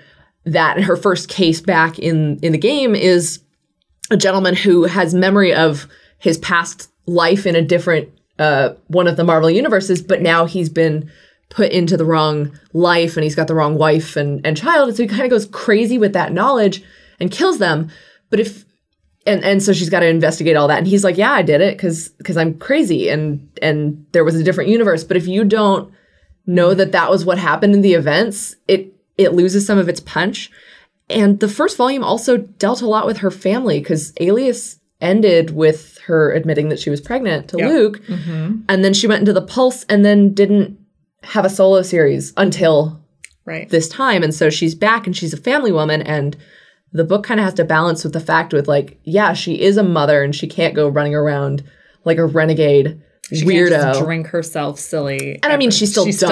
that. 0.44 0.82
Her 0.82 0.96
first 0.96 1.28
case 1.28 1.60
back 1.60 2.00
in 2.00 2.40
in 2.42 2.50
the 2.50 2.58
game 2.58 2.96
is 2.96 3.40
a 4.10 4.16
gentleman 4.16 4.56
who 4.56 4.84
has 4.84 5.14
memory 5.14 5.54
of 5.54 5.86
his 6.18 6.36
past 6.38 6.90
life 7.06 7.46
in 7.46 7.54
a 7.54 7.62
different 7.62 8.08
uh, 8.40 8.70
one 8.88 9.06
of 9.06 9.16
the 9.16 9.24
Marvel 9.24 9.50
universes, 9.50 10.02
but 10.02 10.20
now 10.20 10.46
he's 10.46 10.68
been 10.68 11.08
put 11.52 11.70
into 11.70 11.98
the 11.98 12.04
wrong 12.04 12.58
life 12.72 13.16
and 13.16 13.24
he's 13.24 13.34
got 13.34 13.46
the 13.46 13.54
wrong 13.54 13.76
wife 13.76 14.16
and, 14.16 14.44
and 14.44 14.56
child. 14.56 14.88
And 14.88 14.96
so 14.96 15.02
he 15.02 15.08
kind 15.08 15.22
of 15.22 15.30
goes 15.30 15.46
crazy 15.46 15.98
with 15.98 16.14
that 16.14 16.32
knowledge 16.32 16.82
and 17.20 17.30
kills 17.30 17.58
them. 17.58 17.90
But 18.30 18.40
if 18.40 18.64
and 19.26 19.44
and 19.44 19.62
so 19.62 19.72
she's 19.72 19.90
got 19.90 20.00
to 20.00 20.08
investigate 20.08 20.56
all 20.56 20.66
that. 20.68 20.78
And 20.78 20.86
he's 20.86 21.04
like, 21.04 21.18
"Yeah, 21.18 21.30
I 21.30 21.42
did 21.42 21.60
it 21.60 21.76
because 21.76 22.08
because 22.08 22.36
I'm 22.38 22.58
crazy 22.58 23.08
and 23.08 23.48
and 23.60 24.04
there 24.12 24.24
was 24.24 24.34
a 24.34 24.42
different 24.42 24.70
universe. 24.70 25.04
But 25.04 25.18
if 25.18 25.26
you 25.26 25.44
don't 25.44 25.92
know 26.46 26.74
that 26.74 26.92
that 26.92 27.10
was 27.10 27.24
what 27.24 27.38
happened 27.38 27.74
in 27.74 27.82
the 27.82 27.94
events, 27.94 28.56
it 28.66 28.94
it 29.18 29.34
loses 29.34 29.66
some 29.66 29.78
of 29.78 29.88
its 29.88 30.00
punch. 30.00 30.50
And 31.10 31.38
the 31.38 31.48
first 31.48 31.76
volume 31.76 32.02
also 32.02 32.38
dealt 32.38 32.80
a 32.80 32.88
lot 32.88 33.06
with 33.06 33.18
her 33.18 33.30
family 33.30 33.78
because 33.78 34.14
Alias 34.18 34.80
ended 35.02 35.50
with 35.50 35.98
her 36.06 36.32
admitting 36.32 36.70
that 36.70 36.78
she 36.78 36.88
was 36.88 37.00
pregnant 37.00 37.48
to 37.48 37.58
Yep. 37.58 37.68
Luke, 37.68 38.02
mm-hmm. 38.06 38.60
and 38.68 38.84
then 38.84 38.94
she 38.94 39.06
went 39.06 39.20
into 39.20 39.32
the 39.34 39.42
Pulse 39.42 39.84
and 39.84 40.04
then 40.04 40.32
didn't 40.32 40.78
have 41.22 41.44
a 41.44 41.50
solo 41.50 41.82
series 41.82 42.32
until 42.36 43.00
Right. 43.44 43.68
this 43.68 43.88
time 43.88 44.22
and 44.22 44.32
so 44.32 44.50
she's 44.50 44.74
back 44.76 45.06
and 45.06 45.16
she's 45.16 45.32
a 45.32 45.36
family 45.36 45.72
woman 45.72 46.00
and 46.02 46.36
the 46.92 47.02
book 47.04 47.24
kind 47.24 47.40
of 47.40 47.44
has 47.44 47.54
to 47.54 47.64
balance 47.64 48.04
with 48.04 48.12
the 48.12 48.20
fact 48.20 48.52
with 48.52 48.68
like 48.68 49.00
yeah 49.02 49.32
she 49.32 49.60
is 49.60 49.76
a 49.76 49.82
mother 49.82 50.22
and 50.22 50.32
she 50.34 50.46
can't 50.46 50.74
go 50.76 50.86
running 50.88 51.14
around 51.14 51.64
like 52.04 52.18
a 52.18 52.24
renegade 52.24 53.02
She 53.32 53.44
weirdo 53.44 54.04
drink 54.04 54.28
herself 54.28 54.78
silly. 54.78 55.40
and 55.42 55.52
I 55.52 55.56
mean, 55.56 55.70
she 55.72 55.86
still, 55.86 56.04
she 56.04 56.12
does. 56.12 56.18
still 56.18 56.28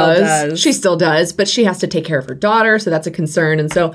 does. 0.51 0.61
She 0.61 0.73
still 0.73 0.97
does, 0.97 1.33
but 1.33 1.49
she 1.49 1.65
has 1.65 1.79
to 1.79 1.87
take 1.89 2.05
care 2.05 2.19
of 2.19 2.27
her 2.29 2.35
daughter, 2.35 2.79
so 2.79 2.91
that's 2.91 3.07
a 3.07 3.11
concern. 3.11 3.59
And 3.59 3.73
so 3.73 3.95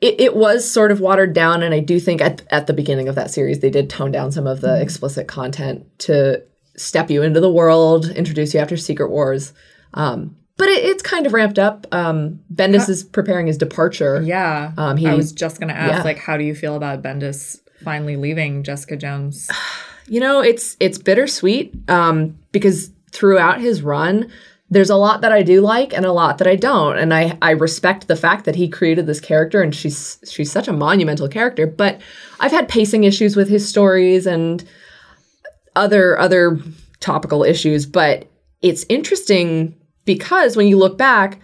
it, 0.00 0.20
it 0.20 0.36
was 0.36 0.68
sort 0.70 0.90
of 0.90 1.00
watered 1.00 1.32
down. 1.34 1.62
And 1.62 1.72
I 1.72 1.78
do 1.80 2.00
think 2.00 2.20
at, 2.20 2.42
at 2.50 2.66
the 2.66 2.72
beginning 2.72 3.08
of 3.08 3.14
that 3.14 3.30
series, 3.30 3.60
they 3.60 3.70
did 3.70 3.88
tone 3.88 4.10
down 4.10 4.32
some 4.32 4.46
of 4.46 4.60
the 4.60 4.68
Mm-hmm. 4.68 4.82
explicit 4.82 5.28
content 5.28 5.86
to 6.00 6.42
step 6.76 7.10
you 7.10 7.22
into 7.22 7.38
the 7.40 7.52
world, 7.52 8.08
introduce 8.10 8.52
you 8.54 8.60
after 8.60 8.76
Secret 8.76 9.10
Wars. 9.10 9.52
Um, 9.94 10.36
but 10.56 10.68
it, 10.68 10.84
it's 10.84 11.02
kind 11.02 11.26
of 11.26 11.32
ramped 11.32 11.58
up. 11.58 11.86
Um, 11.92 12.40
Bendis 12.54 12.88
is 12.88 13.02
preparing 13.02 13.46
his 13.46 13.58
departure. 13.58 14.22
yeah. 14.22 14.72
Um, 14.76 14.96
he- 14.96 15.06
I 15.08 15.14
was 15.14 15.32
just 15.32 15.58
gonna 15.60 15.72
ask, 15.72 15.92
yeah. 15.92 16.02
like, 16.02 16.18
how 16.18 16.36
do 16.36 16.44
you 16.44 16.54
feel 16.54 16.76
about 16.76 17.02
Bendis 17.02 17.60
finally 17.82 18.16
leaving 18.16 18.62
Jessica 18.62 18.96
Jones? 18.96 19.50
You 20.06 20.20
know, 20.20 20.40
it's 20.40 20.76
it's 20.80 20.98
bittersweet 20.98 21.74
um, 21.88 22.38
because 22.50 22.90
throughout 23.12 23.60
his 23.60 23.82
run, 23.82 24.30
there's 24.70 24.90
a 24.90 24.96
lot 24.96 25.20
that 25.20 25.32
I 25.32 25.42
do 25.42 25.60
like 25.60 25.92
and 25.94 26.04
a 26.04 26.12
lot 26.12 26.38
that 26.38 26.46
I 26.48 26.56
don't, 26.56 26.98
and 26.98 27.14
I 27.14 27.38
I 27.40 27.50
respect 27.52 28.08
the 28.08 28.16
fact 28.16 28.44
that 28.46 28.54
he 28.56 28.68
created 28.68 29.06
this 29.06 29.20
character 29.20 29.62
and 29.62 29.74
she's 29.74 30.18
she's 30.28 30.50
such 30.50 30.66
a 30.68 30.72
monumental 30.72 31.28
character. 31.28 31.66
But 31.66 32.00
I've 32.40 32.50
had 32.52 32.68
pacing 32.68 33.04
issues 33.04 33.36
with 33.36 33.48
his 33.48 33.68
stories 33.68 34.26
and 34.26 34.64
other 35.76 36.18
other 36.18 36.58
topical 37.00 37.44
issues. 37.44 37.86
But 37.86 38.26
it's 38.60 38.84
interesting 38.88 39.74
because 40.04 40.56
when 40.56 40.66
you 40.68 40.76
look 40.78 40.98
back, 40.98 41.40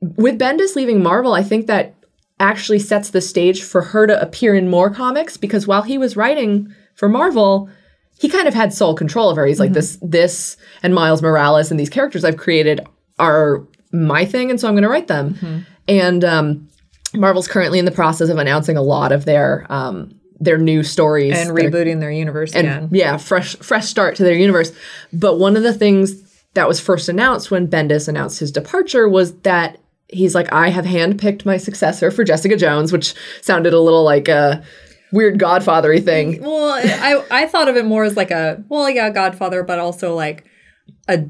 with 0.00 0.38
Bendis 0.38 0.76
leaving 0.76 1.02
Marvel, 1.02 1.32
I 1.32 1.42
think 1.42 1.66
that 1.66 1.94
actually 2.40 2.78
sets 2.78 3.10
the 3.10 3.20
stage 3.20 3.62
for 3.62 3.80
her 3.82 4.06
to 4.06 4.20
appear 4.20 4.54
in 4.54 4.68
more 4.68 4.90
comics 4.90 5.36
because 5.36 5.66
while 5.66 5.82
he 5.82 5.96
was 5.96 6.16
writing 6.16 6.72
for 6.94 7.08
Marvel, 7.08 7.68
he 8.18 8.28
kind 8.28 8.46
of 8.48 8.54
had 8.54 8.72
sole 8.72 8.94
control 8.94 9.30
of 9.30 9.36
her. 9.36 9.46
He's 9.46 9.60
like 9.60 9.72
this 9.72 9.98
this 10.02 10.56
and 10.82 10.94
Miles 10.94 11.22
Morales 11.22 11.70
and 11.70 11.78
these 11.78 11.88
characters 11.90 12.24
I've 12.24 12.36
created 12.36 12.80
are 13.18 13.66
my 13.92 14.24
thing 14.24 14.50
and 14.50 14.60
so 14.60 14.66
I'm 14.68 14.74
going 14.74 14.82
to 14.82 14.88
write 14.88 15.06
them. 15.06 15.64
And 15.88 16.24
um 16.24 16.68
Marvel's 17.14 17.46
currently 17.46 17.78
in 17.78 17.84
the 17.84 17.92
process 17.92 18.28
of 18.28 18.38
announcing 18.38 18.76
a 18.76 18.82
lot 18.82 19.12
of 19.12 19.24
their 19.24 19.66
um 19.70 20.14
their 20.40 20.58
new 20.58 20.82
stories 20.82 21.38
and 21.38 21.56
that 21.56 21.64
are 21.64 21.70
rebooting 21.70 22.00
their 22.00 22.10
universe 22.10 22.54
again. 22.54 22.88
yeah, 22.92 23.16
fresh 23.16 23.56
fresh 23.56 23.86
start 23.86 24.16
to 24.16 24.24
their 24.24 24.34
universe. 24.34 24.72
But 25.12 25.38
one 25.38 25.56
of 25.56 25.62
the 25.62 25.72
things 25.72 26.20
that 26.54 26.68
was 26.68 26.80
first 26.80 27.08
announced 27.08 27.50
when 27.50 27.68
Bendis 27.68 28.08
announced 28.08 28.38
his 28.38 28.50
departure 28.50 29.08
was 29.08 29.34
that 29.40 29.78
he's 30.08 30.34
like, 30.34 30.52
I 30.52 30.70
have 30.70 30.84
handpicked 30.84 31.44
my 31.44 31.56
successor 31.56 32.10
for 32.10 32.24
Jessica 32.24 32.56
Jones, 32.56 32.92
which 32.92 33.14
sounded 33.42 33.72
a 33.72 33.80
little 33.80 34.04
like 34.04 34.28
a 34.28 34.64
weird 35.12 35.38
Godfathery 35.38 36.04
thing. 36.04 36.42
Well, 36.42 36.72
I 36.74 37.24
I 37.30 37.46
thought 37.46 37.68
of 37.68 37.76
it 37.76 37.84
more 37.84 38.04
as 38.04 38.16
like 38.16 38.30
a 38.30 38.62
well, 38.68 38.88
yeah, 38.90 39.10
Godfather, 39.10 39.62
but 39.62 39.78
also 39.78 40.14
like 40.14 40.44
a 41.08 41.24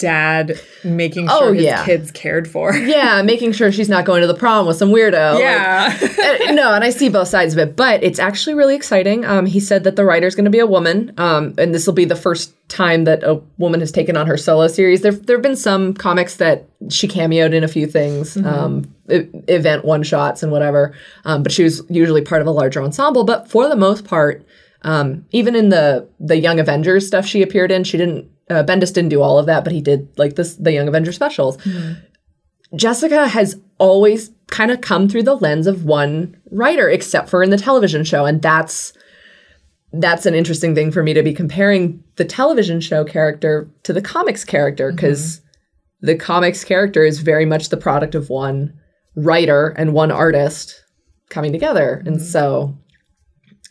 dad 0.00 0.58
making 0.82 1.28
sure 1.28 1.36
Oh, 1.50 1.52
his 1.52 1.62
yeah. 1.64 1.84
kids 1.84 2.10
cared 2.10 2.48
for. 2.48 2.74
Yeah, 2.90 3.22
making 3.22 3.52
sure 3.52 3.70
she's 3.70 3.88
not 3.88 4.04
going 4.04 4.20
to 4.22 4.26
the 4.26 4.34
prom 4.34 4.66
with 4.66 4.76
some 4.76 4.90
weirdo. 4.90 5.34
Like, 5.34 5.42
Yeah. 5.42 5.98
Uh, 6.48 6.52
no, 6.52 6.74
and 6.74 6.84
I 6.84 6.90
see 6.90 7.08
both 7.08 7.28
sides 7.28 7.52
of 7.54 7.58
it, 7.58 7.76
but 7.76 8.02
it's 8.04 8.18
actually 8.18 8.54
really 8.54 8.74
exciting. 8.76 9.24
Um, 9.24 9.46
he 9.46 9.58
said 9.60 9.84
that 9.84 9.96
the 9.96 10.04
writer's 10.04 10.34
going 10.34 10.44
to 10.44 10.50
be 10.50 10.58
a 10.58 10.66
woman, 10.66 11.12
um, 11.18 11.54
and 11.58 11.74
this 11.74 11.86
will 11.86 11.94
be 11.94 12.04
the 12.04 12.16
first 12.16 12.52
time 12.68 13.04
that 13.04 13.22
a 13.24 13.40
woman 13.58 13.80
has 13.80 13.90
taken 13.90 14.16
on 14.16 14.26
her 14.26 14.36
solo 14.36 14.68
series. 14.68 15.00
There, 15.00 15.12
there 15.12 15.36
have 15.36 15.42
been 15.42 15.56
some 15.56 15.94
comics 15.94 16.36
that 16.36 16.68
she 16.88 17.08
cameoed 17.08 17.52
in 17.54 17.64
a 17.64 17.68
few 17.68 17.86
things, 17.86 18.36
um, 18.36 18.92
e- 19.10 19.26
event 19.48 19.84
one 19.84 20.02
shots 20.02 20.42
and 20.42 20.52
whatever, 20.52 20.94
um, 21.24 21.42
but 21.42 21.52
she 21.52 21.62
was 21.64 21.82
usually 21.88 22.22
part 22.22 22.40
of 22.42 22.46
a 22.46 22.52
larger 22.52 22.82
ensemble. 22.82 23.24
But 23.24 23.50
for 23.50 23.68
the 23.68 23.76
most 23.76 24.04
part, 24.04 24.44
um, 24.82 25.24
even 25.32 25.54
in 25.56 25.68
the 25.70 26.06
the 26.20 26.36
Young 26.38 26.58
Avengers 26.60 27.06
stuff 27.06 27.26
she 27.26 27.42
appeared 27.42 27.70
in, 27.70 27.84
she 27.84 27.96
didn't. 27.98 28.30
Uh, 28.50 28.64
Bendis 28.64 28.92
didn't 28.92 29.10
do 29.10 29.22
all 29.22 29.38
of 29.38 29.46
that, 29.46 29.64
but 29.64 29.72
he 29.72 29.80
did 29.80 30.08
like 30.18 30.36
this 30.36 30.56
the 30.56 30.72
Young 30.72 30.88
Avengers 30.88 31.14
specials. 31.14 31.56
Mm-hmm. 31.58 32.04
Jessica 32.76 33.28
has 33.28 33.60
always 33.78 34.30
kind 34.48 34.70
of 34.70 34.80
come 34.80 35.08
through 35.08 35.22
the 35.22 35.36
lens 35.36 35.66
of 35.66 35.84
one 35.84 36.36
writer, 36.50 36.88
except 36.88 37.28
for 37.28 37.42
in 37.42 37.50
the 37.50 37.56
television 37.56 38.04
show, 38.04 38.26
and 38.26 38.42
that's 38.42 38.92
that's 39.92 40.26
an 40.26 40.34
interesting 40.34 40.74
thing 40.74 40.92
for 40.92 41.02
me 41.02 41.12
to 41.14 41.22
be 41.22 41.34
comparing 41.34 42.02
the 42.16 42.24
television 42.24 42.80
show 42.80 43.04
character 43.04 43.68
to 43.82 43.92
the 43.92 44.02
comics 44.02 44.44
character 44.44 44.88
mm-hmm. 44.88 44.96
because 44.96 45.40
the 46.00 46.16
comics 46.16 46.64
character 46.64 47.04
is 47.04 47.20
very 47.20 47.44
much 47.44 47.68
the 47.68 47.76
product 47.76 48.14
of 48.14 48.30
one 48.30 48.72
writer 49.16 49.74
and 49.76 49.92
one 49.92 50.12
artist 50.12 50.84
coming 51.28 51.52
together, 51.52 52.02
and 52.06 52.16
mm-hmm. 52.16 52.24
so 52.24 52.76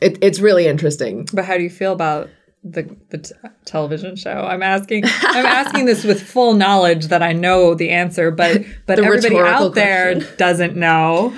it, 0.01 0.17
it's 0.21 0.39
really 0.39 0.67
interesting. 0.67 1.27
But 1.33 1.45
how 1.45 1.57
do 1.57 1.63
you 1.63 1.69
feel 1.69 1.93
about 1.93 2.29
the 2.63 2.95
the 3.09 3.19
t- 3.19 3.33
television 3.65 4.15
show? 4.15 4.31
I'm 4.31 4.61
asking 4.63 5.03
I'm 5.05 5.45
asking 5.45 5.85
this 5.85 6.03
with 6.03 6.21
full 6.21 6.53
knowledge 6.53 7.07
that 7.07 7.21
I 7.23 7.33
know 7.33 7.73
the 7.73 7.89
answer, 7.89 8.31
but 8.31 8.61
but 8.85 8.99
everybody 8.99 9.37
out 9.37 9.75
there 9.75 10.13
question. 10.15 10.35
doesn't 10.37 10.75
know. 10.75 11.33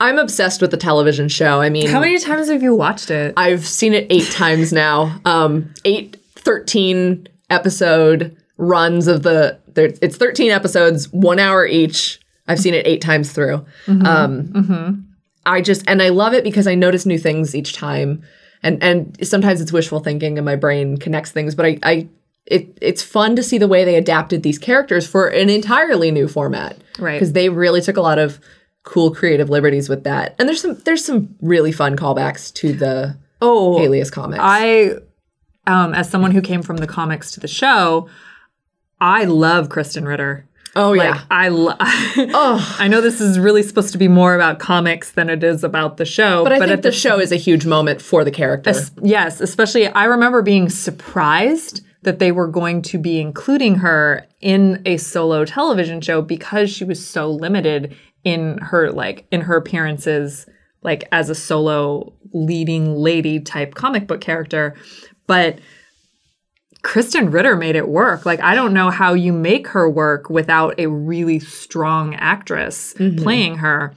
I'm 0.00 0.18
obsessed 0.18 0.60
with 0.60 0.70
the 0.70 0.76
television 0.76 1.28
show. 1.28 1.60
I 1.60 1.70
mean, 1.70 1.88
How 1.88 1.98
many 2.00 2.18
times 2.20 2.48
have 2.48 2.62
you 2.62 2.72
watched 2.74 3.10
it? 3.10 3.34
I've 3.36 3.66
seen 3.66 3.94
it 3.94 4.06
eight 4.10 4.30
times 4.30 4.72
now. 4.72 5.20
Um, 5.24 5.74
eight, 5.84 6.16
13 6.36 7.26
episode 7.50 8.36
runs 8.58 9.08
of 9.08 9.24
the, 9.24 9.58
there, 9.74 9.90
it's 10.00 10.16
13 10.16 10.52
episodes, 10.52 11.12
one 11.12 11.40
hour 11.40 11.66
each. 11.66 12.20
I've 12.46 12.60
seen 12.60 12.74
it 12.74 12.86
eight 12.86 13.00
times 13.00 13.32
through. 13.32 13.66
Um, 13.88 15.08
I 15.44 15.60
just, 15.62 15.82
and 15.88 16.00
I 16.00 16.10
love 16.10 16.32
it 16.32 16.44
because 16.44 16.68
I 16.68 16.76
notice 16.76 17.04
new 17.04 17.18
things 17.18 17.56
each 17.56 17.72
time. 17.72 18.22
And, 18.62 18.82
and 18.82 19.26
sometimes 19.26 19.60
it's 19.60 19.72
wishful 19.72 20.00
thinking 20.00 20.38
and 20.38 20.44
my 20.44 20.56
brain 20.56 20.96
connects 20.96 21.30
things, 21.30 21.54
but 21.54 21.66
I, 21.66 21.78
I, 21.82 22.08
it, 22.46 22.76
it's 22.80 23.02
fun 23.02 23.36
to 23.36 23.42
see 23.42 23.58
the 23.58 23.68
way 23.68 23.84
they 23.84 23.94
adapted 23.94 24.42
these 24.42 24.58
characters 24.58 25.06
for 25.06 25.28
an 25.28 25.50
entirely 25.50 26.10
new 26.10 26.28
format. 26.28 26.78
Right. 26.98 27.14
Because 27.14 27.32
they 27.32 27.48
really 27.48 27.80
took 27.80 27.96
a 27.96 28.00
lot 28.02 28.18
of 28.18 28.40
cool 28.82 29.14
creative 29.14 29.50
liberties 29.50 29.88
with 29.88 30.04
that. 30.04 30.34
And 30.38 30.48
there's 30.48 30.62
some, 30.62 30.74
there's 30.84 31.04
some 31.04 31.36
really 31.40 31.72
fun 31.72 31.96
callbacks 31.96 32.52
to 32.54 32.72
the, 32.72 33.18
oh, 33.42 33.78
Alias 33.78 34.10
comics. 34.10 34.40
I, 34.42 34.94
um, 35.66 35.92
as 35.94 36.08
someone 36.08 36.30
who 36.30 36.40
came 36.40 36.62
from 36.62 36.78
the 36.78 36.86
comics 36.86 37.30
to 37.32 37.40
the 37.40 37.48
show, 37.48 38.08
I 39.00 39.24
love 39.24 39.68
Krysten 39.68 40.06
Ritter. 40.06 40.47
Oh 40.78 40.92
Like 40.92 41.14
yeah. 41.14 41.22
I, 41.30 41.48
lo- 41.48 41.74
Oh, 41.80 42.76
I 42.78 42.88
know 42.88 43.00
this 43.00 43.20
is 43.20 43.38
really 43.38 43.62
supposed 43.62 43.92
to 43.92 43.98
be 43.98 44.08
more 44.08 44.34
about 44.34 44.58
comics 44.58 45.12
than 45.12 45.28
it 45.28 45.44
is 45.44 45.64
about 45.64 45.96
the 45.96 46.04
show, 46.04 46.44
but 46.44 46.52
I 46.52 46.58
think 46.58 46.70
at 46.70 46.82
the 46.82 46.92
show 46.92 47.18
is 47.20 47.32
a 47.32 47.36
huge 47.36 47.66
moment 47.66 48.00
for 48.00 48.24
the 48.24 48.30
character. 48.30 48.72
Yes, 49.02 49.40
especially 49.40 49.88
I 49.88 50.04
remember 50.04 50.42
being 50.42 50.68
surprised 50.68 51.82
that 52.02 52.18
they 52.18 52.32
were 52.32 52.46
going 52.46 52.80
to 52.82 52.98
be 52.98 53.20
including 53.20 53.76
her 53.76 54.26
in 54.40 54.82
a 54.86 54.96
solo 54.96 55.44
television 55.44 56.00
show 56.00 56.22
because 56.22 56.70
she 56.70 56.84
was 56.84 57.04
so 57.04 57.30
limited 57.30 57.96
in 58.24 58.58
her 58.58 58.90
like 58.90 59.26
in 59.30 59.40
her 59.42 59.56
appearances 59.56 60.46
like 60.82 61.06
as 61.12 61.28
a 61.28 61.34
solo 61.34 62.12
leading 62.32 62.94
lady 62.94 63.40
type 63.40 63.74
comic 63.74 64.06
book 64.06 64.20
character. 64.20 64.76
But 65.26 65.58
Krysten 66.82 67.32
Ritter 67.32 67.56
made 67.56 67.76
it 67.76 67.88
work. 67.88 68.24
Like 68.24 68.40
I 68.40 68.54
don't 68.54 68.72
know 68.72 68.90
how 68.90 69.14
you 69.14 69.32
make 69.32 69.68
her 69.68 69.88
work 69.88 70.30
without 70.30 70.78
a 70.78 70.86
really 70.86 71.40
strong 71.40 72.14
actress 72.14 72.94
mm-hmm. 72.94 73.22
playing 73.22 73.56
her. 73.58 73.94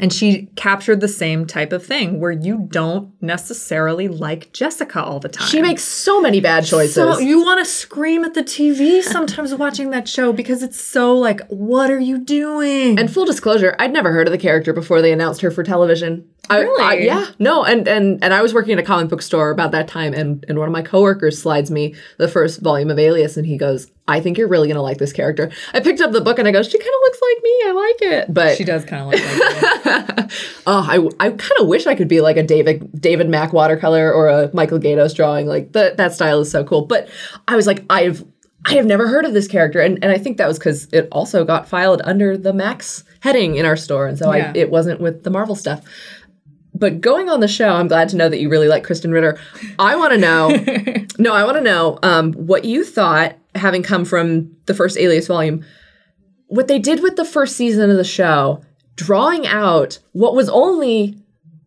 And 0.00 0.10
she 0.10 0.46
captured 0.56 1.00
the 1.02 1.08
same 1.08 1.46
type 1.46 1.70
of 1.70 1.84
thing 1.84 2.18
where 2.18 2.30
you 2.32 2.66
don't 2.70 3.12
necessarily 3.22 4.08
like 4.08 4.50
Jessica 4.54 5.02
all 5.02 5.20
the 5.20 5.28
time. 5.28 5.46
she 5.48 5.60
makes 5.60 5.84
so 5.84 6.18
many 6.18 6.40
bad 6.40 6.64
choices. 6.64 6.94
so 6.94 7.18
you 7.18 7.42
want 7.42 7.58
to 7.62 7.70
scream 7.70 8.24
at 8.24 8.32
the 8.32 8.42
TV 8.42 9.02
sometimes 9.16 9.54
watching 9.54 9.90
that 9.90 10.08
show 10.08 10.32
because 10.32 10.62
it's 10.62 10.80
so 10.80 11.14
like, 11.14 11.42
what 11.48 11.90
are 11.90 12.00
you 12.00 12.16
doing? 12.24 12.98
and 12.98 13.12
full 13.12 13.26
disclosure, 13.26 13.76
I'd 13.78 13.92
never 13.92 14.12
heard 14.12 14.26
of 14.26 14.32
the 14.32 14.38
character 14.38 14.72
before 14.72 15.02
they 15.02 15.12
announced 15.12 15.42
her 15.42 15.50
for 15.50 15.62
television. 15.62 16.26
I, 16.48 16.60
Really? 16.60 16.82
I- 16.82 16.94
yeah. 16.94 17.26
No, 17.38 17.62
and 17.64 17.86
and 17.86 18.22
and 18.24 18.32
I 18.34 18.40
was 18.42 18.52
working 18.54 18.72
at 18.72 18.78
a 18.78 18.82
comic 18.82 19.08
book 19.10 19.22
store 19.22 19.50
about 19.50 19.70
that 19.72 19.88
time, 19.88 20.12
and 20.14 20.44
and 20.48 20.58
one 20.58 20.68
of 20.68 20.72
my 20.72 20.82
coworkers 20.82 21.40
slides 21.40 21.70
me 21.70 21.94
the 22.18 22.28
first 22.28 22.60
volume 22.60 22.90
of 22.90 22.98
Alias, 22.98 23.36
and 23.36 23.46
he 23.46 23.56
goes, 23.56 23.90
"I 24.08 24.20
think 24.20 24.38
you're 24.38 24.48
really 24.48 24.68
gonna 24.68 24.82
like 24.82 24.98
this 24.98 25.12
character." 25.12 25.50
I 25.72 25.80
picked 25.80 26.00
up 26.00 26.12
the 26.12 26.20
book, 26.20 26.38
and 26.38 26.46
I 26.48 26.50
go, 26.52 26.62
"She 26.62 26.78
kind 26.78 26.88
of 26.88 27.00
looks 27.04 27.18
like 27.22 27.42
me. 27.42 27.50
I 27.64 27.72
like 27.72 28.12
it." 28.12 28.34
But 28.34 28.56
she 28.56 28.64
does 28.64 28.84
kind 28.84 29.02
of 29.02 29.08
look 29.12 29.24
like 29.24 30.16
me. 30.16 30.28
Oh, 30.66 30.86
I, 31.20 31.26
I 31.26 31.30
kind 31.30 31.60
of 31.60 31.66
wish 31.66 31.86
I 31.86 31.94
could 31.94 32.08
be 32.08 32.20
like 32.20 32.36
a 32.36 32.42
David 32.42 32.88
David 33.00 33.28
Mack 33.28 33.52
watercolor 33.52 34.12
or 34.12 34.28
a 34.28 34.50
Michael 34.54 34.78
Gaydos 34.78 35.14
drawing. 35.14 35.46
Like 35.46 35.72
that 35.72 35.96
that 35.96 36.12
style 36.12 36.40
is 36.40 36.50
so 36.50 36.64
cool. 36.64 36.86
But 36.86 37.08
I 37.48 37.56
was 37.56 37.66
like, 37.66 37.84
I've 37.90 38.24
I 38.64 38.74
have 38.74 38.86
never 38.86 39.08
heard 39.08 39.24
of 39.24 39.32
this 39.34 39.48
character, 39.48 39.80
and 39.80 39.98
and 40.02 40.12
I 40.12 40.18
think 40.18 40.36
that 40.36 40.46
was 40.46 40.58
because 40.58 40.86
it 40.92 41.08
also 41.10 41.44
got 41.44 41.68
filed 41.68 42.00
under 42.04 42.36
the 42.36 42.52
Max 42.52 43.02
heading 43.20 43.56
in 43.56 43.66
our 43.66 43.76
store, 43.76 44.06
and 44.06 44.16
so 44.18 44.32
Yeah. 44.32 44.52
I 44.54 44.58
it 44.58 44.70
wasn't 44.70 45.00
with 45.00 45.24
the 45.24 45.30
Marvel 45.30 45.54
stuff. 45.56 45.82
But 46.74 47.00
going 47.00 47.28
on 47.28 47.40
the 47.40 47.48
show, 47.48 47.68
I'm 47.74 47.86
glad 47.86 48.08
to 48.10 48.16
know 48.16 48.28
that 48.28 48.40
you 48.40 48.48
really 48.48 48.68
like 48.68 48.84
Krysten 48.86 49.12
Ritter. 49.12 49.38
I 49.78 49.94
want 49.96 50.12
to 50.14 50.18
know, 50.18 50.48
no, 51.18 51.34
I 51.34 51.44
want 51.44 51.58
to 51.58 51.60
know 51.62 51.98
um, 52.02 52.32
what 52.32 52.64
you 52.64 52.82
thought, 52.82 53.36
having 53.54 53.82
come 53.82 54.04
from 54.04 54.50
the 54.66 54.74
first 54.74 54.96
Alias 54.98 55.26
volume, 55.26 55.64
what 56.46 56.68
they 56.68 56.78
did 56.78 57.02
with 57.02 57.16
the 57.16 57.24
first 57.24 57.56
season 57.56 57.90
of 57.90 57.96
the 57.96 58.04
show, 58.04 58.62
drawing 58.96 59.46
out 59.46 59.98
what 60.12 60.34
was 60.34 60.48
only 60.48 61.18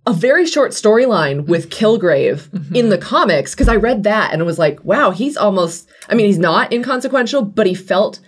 a 0.08 0.14
very 0.14 0.46
short 0.46 0.72
storyline 0.72 1.48
with 1.48 1.70
Kilgrave 1.72 2.76
in 2.76 2.90
the 2.90 2.98
comics, 2.98 3.56
because 3.56 3.68
I 3.68 3.76
read 3.76 4.04
that 4.04 4.32
and 4.32 4.42
it 4.42 4.46
was 4.46 4.60
like, 4.60 4.84
wow, 4.84 5.10
he's 5.10 5.36
almost, 5.36 5.90
I 6.10 6.14
mean, 6.14 6.28
he's 6.28 6.38
not 6.38 6.72
inconsequential, 6.72 7.42
but 7.44 7.66
he 7.66 7.74
felt 7.74 8.20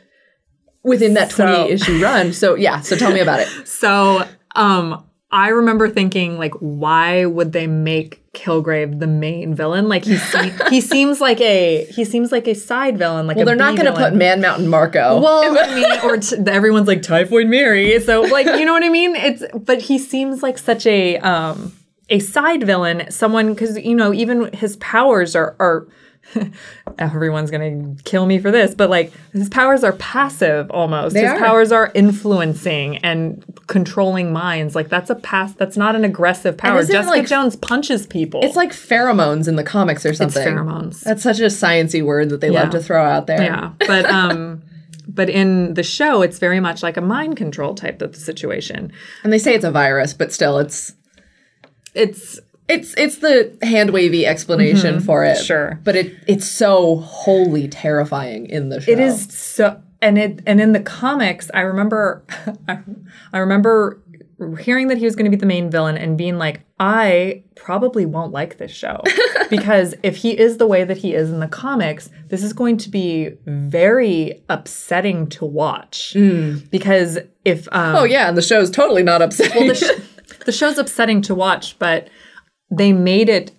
within 0.84 1.14
that 1.14 1.32
So- 1.32 1.46
20 1.46 1.72
issue 1.74 2.02
run. 2.02 2.34
So, 2.34 2.56
yeah, 2.56 2.80
so 2.82 2.96
tell 2.96 3.12
me 3.12 3.20
about 3.20 3.42
it. 3.42 3.48
So, 3.68 4.28
um, 4.56 5.04
I 5.30 5.50
remember 5.50 5.90
thinking, 5.90 6.38
like, 6.38 6.54
why 6.56 7.26
would 7.26 7.52
they 7.52 7.68
make 7.68 8.24
Kilgrave 8.32 9.00
the 9.00 9.08
main 9.08 9.54
villain? 9.56 9.90
Like, 9.90 10.06
he 10.06 10.16
se- 10.16 10.54
he 10.70 10.80
seems 10.80 11.20
like 11.20 11.42
a 11.42 11.84
he 11.86 12.06
seems 12.06 12.32
like 12.32 12.48
a 12.48 12.56
side 12.56 12.98
villain. 12.98 13.28
Like, 13.28 13.36
Well, 13.36 13.46
they're 13.46 13.56
not 13.56 13.76
going 13.76 13.94
to 13.94 14.00
put 14.00 14.14
Man 14.14 14.40
Mountain 14.40 14.70
Marko. 14.70 15.20
Well, 15.20 15.58
I 15.70 15.76
mean, 15.76 16.00
or 16.04 16.18
t- 16.18 16.38
everyone's 16.48 16.88
like 16.88 17.02
Typhoid 17.02 17.48
Mary. 17.48 18.00
So, 18.00 18.22
like, 18.22 18.46
you 18.46 18.64
know 18.64 18.72
what 18.74 18.84
I 18.84 18.90
mean? 18.90 19.16
It's 19.16 19.44
but 19.54 19.82
he 19.82 19.98
seems 19.98 20.42
like 20.42 20.58
such 20.58 20.86
a 20.86 21.18
um 21.18 21.74
a 22.10 22.20
side 22.20 22.64
villain, 22.64 23.12
someone 23.12 23.50
because 23.54 23.78
you 23.78 23.96
know 23.96 24.14
even 24.14 24.54
his 24.54 24.78
powers 24.78 25.36
are 25.36 25.56
are. 25.60 25.88
everyone's 27.00 27.52
gonna 27.52 27.96
kill 28.04 28.26
me 28.26 28.40
for 28.40 28.52
this, 28.52 28.76
but 28.76 28.90
like 28.90 29.12
his 29.34 29.50
powers 29.50 29.84
are 29.84 29.94
passive 29.94 30.70
almost. 30.72 31.14
They 31.14 31.22
his 31.22 31.32
are. 31.32 31.38
powers 31.40 31.72
are 31.72 31.92
influencing 31.96 32.98
and 32.98 33.44
controlling 33.68 34.32
minds. 34.34 34.76
Like 34.76 34.90
that's 34.90 35.10
a 35.10 35.16
pass. 35.16 35.54
That's 35.54 35.78
not 35.78 35.96
an 35.96 36.04
aggressive 36.04 36.58
power. 36.58 36.84
Jessica 36.84 37.06
like- 37.08 37.28
Jones 37.28 37.56
punches 37.56 38.06
people. 38.08 38.42
it's 38.44 38.56
like 38.56 38.72
pheromones 38.72 39.48
in 39.48 39.56
the 39.56 39.64
comics 39.64 40.06
or 40.06 40.10
it's 40.10 40.18
something. 40.18 40.46
pheromones. 40.46 41.02
That's 41.02 41.24
such 41.24 41.40
a 41.40 41.46
sciency 41.46 42.04
word 42.04 42.30
that 42.30 42.42
they 42.42 42.50
Yeah. 42.52 42.62
love 42.64 42.72
to 42.72 42.80
throw 42.82 43.04
out 43.04 43.28
there. 43.28 43.42
Yeah, 43.42 43.72
but 43.80 44.06
um, 44.10 44.64
but 45.08 45.30
in 45.30 45.74
the 45.76 45.84
show, 45.84 46.22
it's 46.22 46.38
very 46.40 46.60
much 46.60 46.84
like 46.84 46.98
a 46.98 47.02
mind 47.02 47.38
control 47.38 47.74
type 47.76 48.02
of 48.02 48.16
situation. 48.16 48.92
And 49.24 49.32
they 49.32 49.40
say 49.40 49.54
it's 49.56 49.64
a 49.66 49.72
virus, 49.72 50.14
but 50.14 50.34
still 50.34 50.60
it's 50.60 50.94
It's 51.94 52.40
it's 52.68 52.94
it's 52.98 53.20
the 53.20 53.58
hand 53.62 53.92
wavy 53.92 54.26
explanation 54.26 55.00
for 55.00 55.24
it. 55.24 55.38
Mm-hmm. 55.38 55.44
Sure. 55.44 55.80
But 55.84 55.96
it 55.96 56.16
it's 56.28 56.48
so 56.48 56.98
wholly 56.98 57.68
terrifying 57.68 58.48
in 58.48 58.70
the 58.70 58.82
show. 58.82 58.92
it 58.92 59.00
is 59.00 59.26
so, 59.34 59.82
and 60.02 60.18
it 60.18 60.42
and 60.46 60.60
in 60.60 60.74
the 60.74 60.80
comics, 60.80 61.50
I 61.54 61.62
remember, 61.62 62.24
I, 63.34 63.38
remember 63.38 64.02
hearing 64.60 64.88
that 64.88 64.98
he 64.98 65.06
was 65.06 65.16
going 65.16 65.26
to 65.26 65.32
be 65.32 65.40
the 65.40 65.48
main 65.48 65.72
villain 65.72 65.98
and 65.98 66.18
being 66.18 66.38
like, 66.38 66.62
I 66.80 67.44
probably 67.56 68.06
won't 68.06 68.32
like 68.32 68.58
this 68.58 68.72
show 68.72 69.02
because 69.50 69.96
if 70.04 70.18
he 70.18 70.38
is 70.38 70.58
the 70.58 70.68
way 70.68 70.84
that 70.84 70.98
he 70.98 71.16
is 71.16 71.32
in 71.32 71.40
the 71.40 71.48
comics, 71.48 72.10
this 72.28 72.44
is 72.44 72.54
going 72.54 72.78
to 72.78 72.90
be 72.90 73.32
very 73.46 74.44
upsetting 74.50 75.28
to 75.30 75.46
watch. 75.46 76.14
Because 76.70 77.18
if 77.46 77.68
um, 77.72 77.96
Oh 77.96 78.04
yeah, 78.04 78.28
and 78.28 78.38
the 78.38 78.44
show's 78.44 78.70
totally 78.70 79.04
not 79.04 79.22
upsetting. 79.22 79.68
the, 79.70 79.76
sh- 79.76 80.36
the 80.46 80.52
show's 80.52 80.78
upsetting 80.78 81.22
to 81.24 81.34
watch, 81.34 81.80
but 81.80 82.10
they 82.70 82.94
made 82.94 83.30
it. 83.30 83.52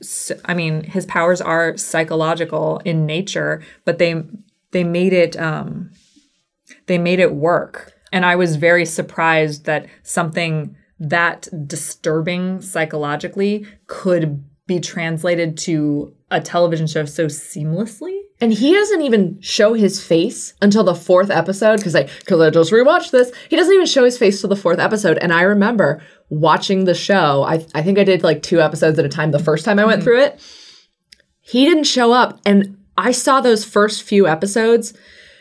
i 0.45 0.55
mean, 0.55 0.85
his 0.85 1.07
powers 1.07 1.41
are 1.41 1.77
psychological 1.77 2.79
in 2.85 3.07
nature, 3.07 3.63
but 3.85 3.99
they 3.99 4.23
they 4.71 4.85
made 4.85 5.13
it 5.13 5.37
um, 5.39 5.91
they 6.87 6.99
made 6.99 7.19
it 7.19 7.35
work, 7.35 7.93
and 8.13 8.27
I 8.27 8.37
was 8.37 8.57
very 8.57 8.85
surprised 8.85 9.65
that 9.65 9.87
something 10.03 10.77
that 11.01 11.49
disturbing 11.67 12.61
psychologically 12.61 13.67
could 13.87 14.45
be 14.67 14.81
translated 14.81 15.57
to 15.57 16.15
a 16.31 16.41
television 16.41 16.87
show 16.87 17.05
so 17.05 17.27
seamlessly. 17.27 18.21
And 18.41 18.53
he 18.53 18.73
doesn't 18.73 19.03
even 19.03 19.41
show 19.41 19.73
his 19.73 20.05
face 20.05 20.55
until 20.63 20.85
the 20.85 20.95
fourth 20.95 21.31
episode 21.31 21.79
because 21.79 21.97
I 21.97 22.05
could 22.05 22.53
just 22.53 22.71
rewatched 22.71 23.11
this. 23.11 23.33
He 23.49 23.57
doesn't 23.57 23.73
even 23.73 23.87
show 23.87 24.05
his 24.05 24.19
face 24.19 24.41
till 24.41 24.51
the 24.51 24.57
fourth 24.57 24.79
episode. 24.79 25.19
And 25.19 25.33
I 25.33 25.43
remember 25.43 26.01
watching 26.31 26.85
the 26.85 26.95
show. 26.95 27.43
I 27.43 27.67
I 27.75 27.83
think 27.83 27.99
I 27.99 28.05
did 28.05 28.23
like 28.23 28.43
two 28.43 28.61
episodes 28.61 28.99
at 28.99 29.05
a 29.05 29.09
time 29.09 29.31
the 29.31 29.39
first 29.39 29.65
time 29.65 29.79
I 29.79 29.85
went 29.85 30.01
mm-hmm. 30.01 30.05
through 30.05 30.23
it. 30.23 30.41
He 31.41 31.65
didn't 31.65 31.85
show 31.85 32.13
up, 32.13 32.41
and 32.45 32.77
I 32.97 33.13
saw 33.13 33.41
those 33.41 33.65
first 33.65 34.03
few 34.03 34.27
episodes 34.27 34.93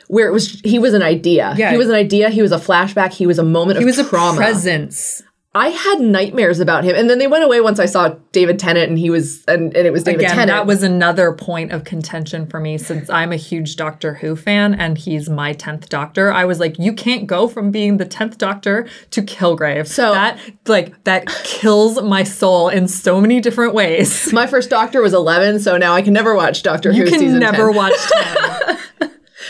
where 0.07 0.27
it 0.27 0.31
was 0.31 0.61
he 0.61 0.79
was 0.79 0.93
an 0.93 1.01
idea. 1.01 1.53
Yeah. 1.57 1.71
He 1.71 1.77
was 1.77 1.89
an 1.89 1.95
idea. 1.95 2.29
He 2.29 2.41
was 2.41 2.51
a 2.51 2.57
flashback. 2.57 3.13
He 3.13 3.27
was 3.27 3.39
a 3.39 3.43
moment 3.43 3.79
He 3.79 3.83
of 3.83 3.87
was 3.87 3.99
a 3.99 4.03
presence. 4.03 5.21
I 5.57 5.69
had 5.69 5.99
nightmares 5.99 6.59
about 6.59 6.83
him, 6.83 6.95
and 6.95 7.09
then 7.09 7.17
they 7.17 7.27
went 7.27 7.43
away 7.43 7.59
once 7.61 7.79
I 7.79 7.85
saw 7.87 8.15
David 8.31 8.59
Tennant, 8.59 8.89
and 8.89 8.99
he 8.99 9.09
was 9.09 9.43
and, 9.47 9.75
and 9.75 9.87
it 9.87 9.91
was 9.91 10.03
David 10.03 10.21
Again, 10.21 10.29
Tennant. 10.35 10.49
that 10.49 10.67
was 10.67 10.83
another 10.83 11.31
point 11.33 11.71
of 11.71 11.83
contention 11.83 12.45
for 12.47 12.59
me 12.59 12.77
since 12.77 13.09
I'm 13.09 13.31
a 13.33 13.37
huge 13.37 13.75
Doctor 13.75 14.13
Who 14.15 14.35
fan 14.35 14.75
and 14.75 14.97
he's 14.97 15.29
my 15.29 15.53
10th 15.53 15.89
Doctor. 15.89 16.31
I 16.31 16.45
was 16.45 16.59
like, 16.59 16.77
you 16.77 16.93
can't 16.93 17.25
go 17.27 17.47
from 17.47 17.71
being 17.71 17.97
the 17.97 18.05
10th 18.05 18.37
Doctor 18.37 18.87
to 19.11 19.21
Kilgrave. 19.21 19.87
So- 19.87 20.13
that 20.13 20.39
like 20.67 21.03
that 21.05 21.27
kills 21.43 22.01
my 22.01 22.23
soul 22.23 22.69
in 22.69 22.87
so 22.87 23.19
many 23.19 23.39
different 23.41 23.73
ways. 23.73 24.31
my 24.33 24.45
first 24.47 24.69
Doctor 24.69 25.01
was 25.01 25.13
eleven, 25.13 25.59
so 25.59 25.77
now 25.77 25.93
I 25.93 26.01
can 26.01 26.13
never 26.13 26.35
watch 26.35 26.61
Doctor 26.63 26.91
You 26.91 27.05
Who 27.05 27.11
You 27.11 27.19
can 27.31 27.39
never 27.39 27.67
10. 27.67 27.75
watch 27.75 27.93
10. 28.11 28.77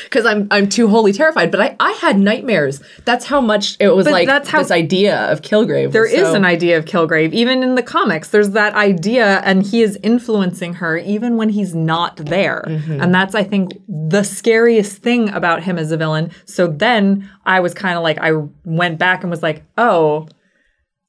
because 0.03 0.25
I'm 0.25 0.47
I'm 0.51 0.69
too 0.69 0.87
wholly 0.87 1.13
terrified. 1.13 1.51
But 1.51 1.61
I, 1.61 1.75
I 1.79 1.91
had 1.93 2.19
nightmares. 2.19 2.81
That's 3.05 3.25
how 3.25 3.41
much 3.41 3.77
it 3.79 3.89
was 3.89 4.05
But 4.05 4.13
like 4.13 4.27
that's 4.27 4.49
how- 4.49 4.59
this 4.61 4.71
idea 4.71 5.31
of 5.31 5.41
Kilgrave. 5.41 5.91
There 5.91 6.05
is 6.05 6.27
so- 6.27 6.35
an 6.35 6.45
idea 6.45 6.77
of 6.77 6.85
Kilgrave. 6.85 7.33
Even 7.33 7.63
in 7.63 7.75
the 7.75 7.83
comics, 7.83 8.29
there's 8.29 8.51
that 8.51 8.73
idea, 8.75 9.41
and 9.43 9.63
he 9.65 9.81
is 9.81 9.97
influencing 10.03 10.75
her 10.75 10.97
even 10.97 11.37
when 11.37 11.49
he's 11.49 11.73
not 11.75 12.17
there. 12.17 12.63
Mm-hmm. 12.67 13.01
And 13.01 13.13
that's, 13.13 13.35
I 13.35 13.43
think, 13.43 13.71
the 13.87 14.23
scariest 14.23 14.97
thing 15.01 15.29
about 15.29 15.63
him 15.63 15.77
as 15.77 15.91
a 15.91 15.97
villain. 15.97 16.31
So 16.45 16.67
then 16.67 17.29
I 17.45 17.59
was 17.59 17.73
kind 17.73 17.97
of 17.97 18.03
like, 18.03 18.17
I 18.19 18.31
went 18.65 18.97
back 18.99 19.23
and 19.23 19.29
was 19.31 19.43
like, 19.43 19.63
oh, 19.77 20.27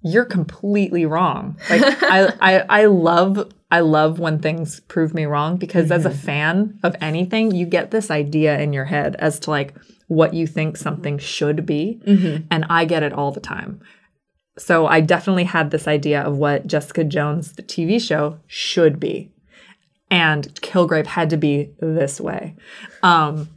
you're 0.03 0.25
completely 0.25 1.07
wrong. 1.07 1.59
Like 1.69 1.83
I, 2.03 2.33
I, 2.41 2.65
I 2.69 2.85
love, 2.87 3.53
I 3.71 3.81
love 3.81 4.19
when 4.19 4.39
things 4.39 4.81
prove 4.81 5.15
me 5.15 5.25
wrong 5.25 5.57
because 5.57 5.91
as 5.91 6.05
a 6.07 6.11
fan 6.11 6.79
of 6.83 6.97
anything, 7.01 7.55
you 7.55 7.67
get 7.67 7.91
this 7.91 8.11
idea 8.11 8.59
in 8.59 8.73
your 8.73 8.87
head 8.87 9.17
as 9.17 9.39
to 9.41 9.51
like 9.51 9.75
what 10.07 10.33
you 10.33 10.47
think 10.47 10.77
something 10.77 11.19
should 11.19 11.67
be, 11.67 12.01
and 12.51 12.65
I 12.71 12.87
get 12.87 13.03
it 13.03 13.13
all 13.13 13.31
the 13.31 13.41
time. 13.41 13.81
So 14.59 14.87
I 14.87 15.01
definitely 15.01 15.45
had 15.45 15.71
this 15.71 15.87
idea 15.87 16.23
of 16.23 16.37
what 16.37 16.67
Jessica 16.67 17.05
Jones, 17.05 17.53
the 17.53 17.63
TV 17.63 18.01
show, 18.01 18.41
should 18.47 18.99
be. 18.99 19.31
And 20.11 20.47
Kilgrave 20.63 21.07
had 21.07 21.31
to 21.31 21.37
be 21.37 21.71
this 21.81 22.21
way. 22.21 22.57
Um, 23.03 23.49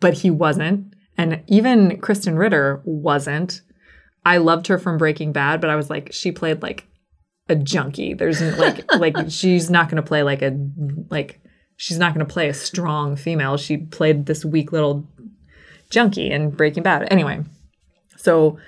but 0.00 0.14
he 0.14 0.30
wasn't. 0.30 0.94
And 1.16 1.42
even 1.46 2.00
Krysten 2.00 2.38
Ritter 2.38 2.82
wasn't. 2.84 3.62
I 4.24 4.38
loved 4.38 4.68
her 4.68 4.78
from 4.78 4.98
Breaking 4.98 5.32
Bad, 5.32 5.60
but 5.60 5.70
I 5.70 5.76
was 5.76 5.90
like, 5.90 6.12
she 6.12 6.32
played 6.32 6.62
like 6.62 6.86
a 7.48 7.56
junkie. 7.56 8.14
There's 8.14 8.40
like 8.58 8.90
like 8.98 9.16
she's 9.28 9.70
not 9.70 9.88
gonna 9.88 10.02
play 10.02 10.22
like 10.22 10.42
a 10.42 10.56
like 11.10 11.40
she's 11.76 11.98
not 11.98 12.14
gonna 12.14 12.24
play 12.24 12.48
a 12.48 12.54
strong 12.54 13.16
female. 13.16 13.56
She 13.56 13.76
played 13.76 14.26
this 14.26 14.44
weak 14.44 14.72
little 14.72 15.06
junkie 15.90 16.30
in 16.30 16.50
Breaking 16.50 16.82
Bad. 16.82 17.08
Anyway, 17.10 17.44
so 18.16 18.58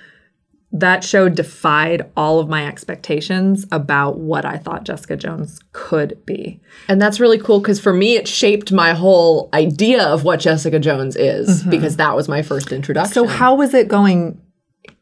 that 0.75 1.05
show 1.05 1.29
defied 1.29 2.11
all 2.17 2.41
of 2.41 2.49
my 2.49 2.67
expectations 2.67 3.65
about 3.71 4.19
what 4.19 4.45
I 4.45 4.59
thought 4.59 4.83
Jessica 4.83 5.17
Jones 5.17 5.61
could 5.73 6.21
be. 6.27 6.61
and 6.89 7.01
that's 7.01 7.21
really 7.21 7.39
cool 7.39 7.61
because 7.61 7.79
for 7.79 7.93
me 7.93 8.17
it 8.17 8.27
shaped 8.27 8.73
my 8.73 8.93
whole 8.93 9.49
idea 9.55 10.05
of 10.05 10.25
what 10.25 10.41
Jessica 10.41 10.81
Jones 10.81 11.15
is 11.15 11.61
mm-hmm. 11.61 11.71
because 11.71 11.97
that 11.97 12.17
was 12.17 12.29
my 12.29 12.43
first 12.43 12.73
introduction. 12.73 13.15
So 13.15 13.27
how 13.29 13.55
was 13.55 13.73
it 13.73 13.87
going 13.87 14.41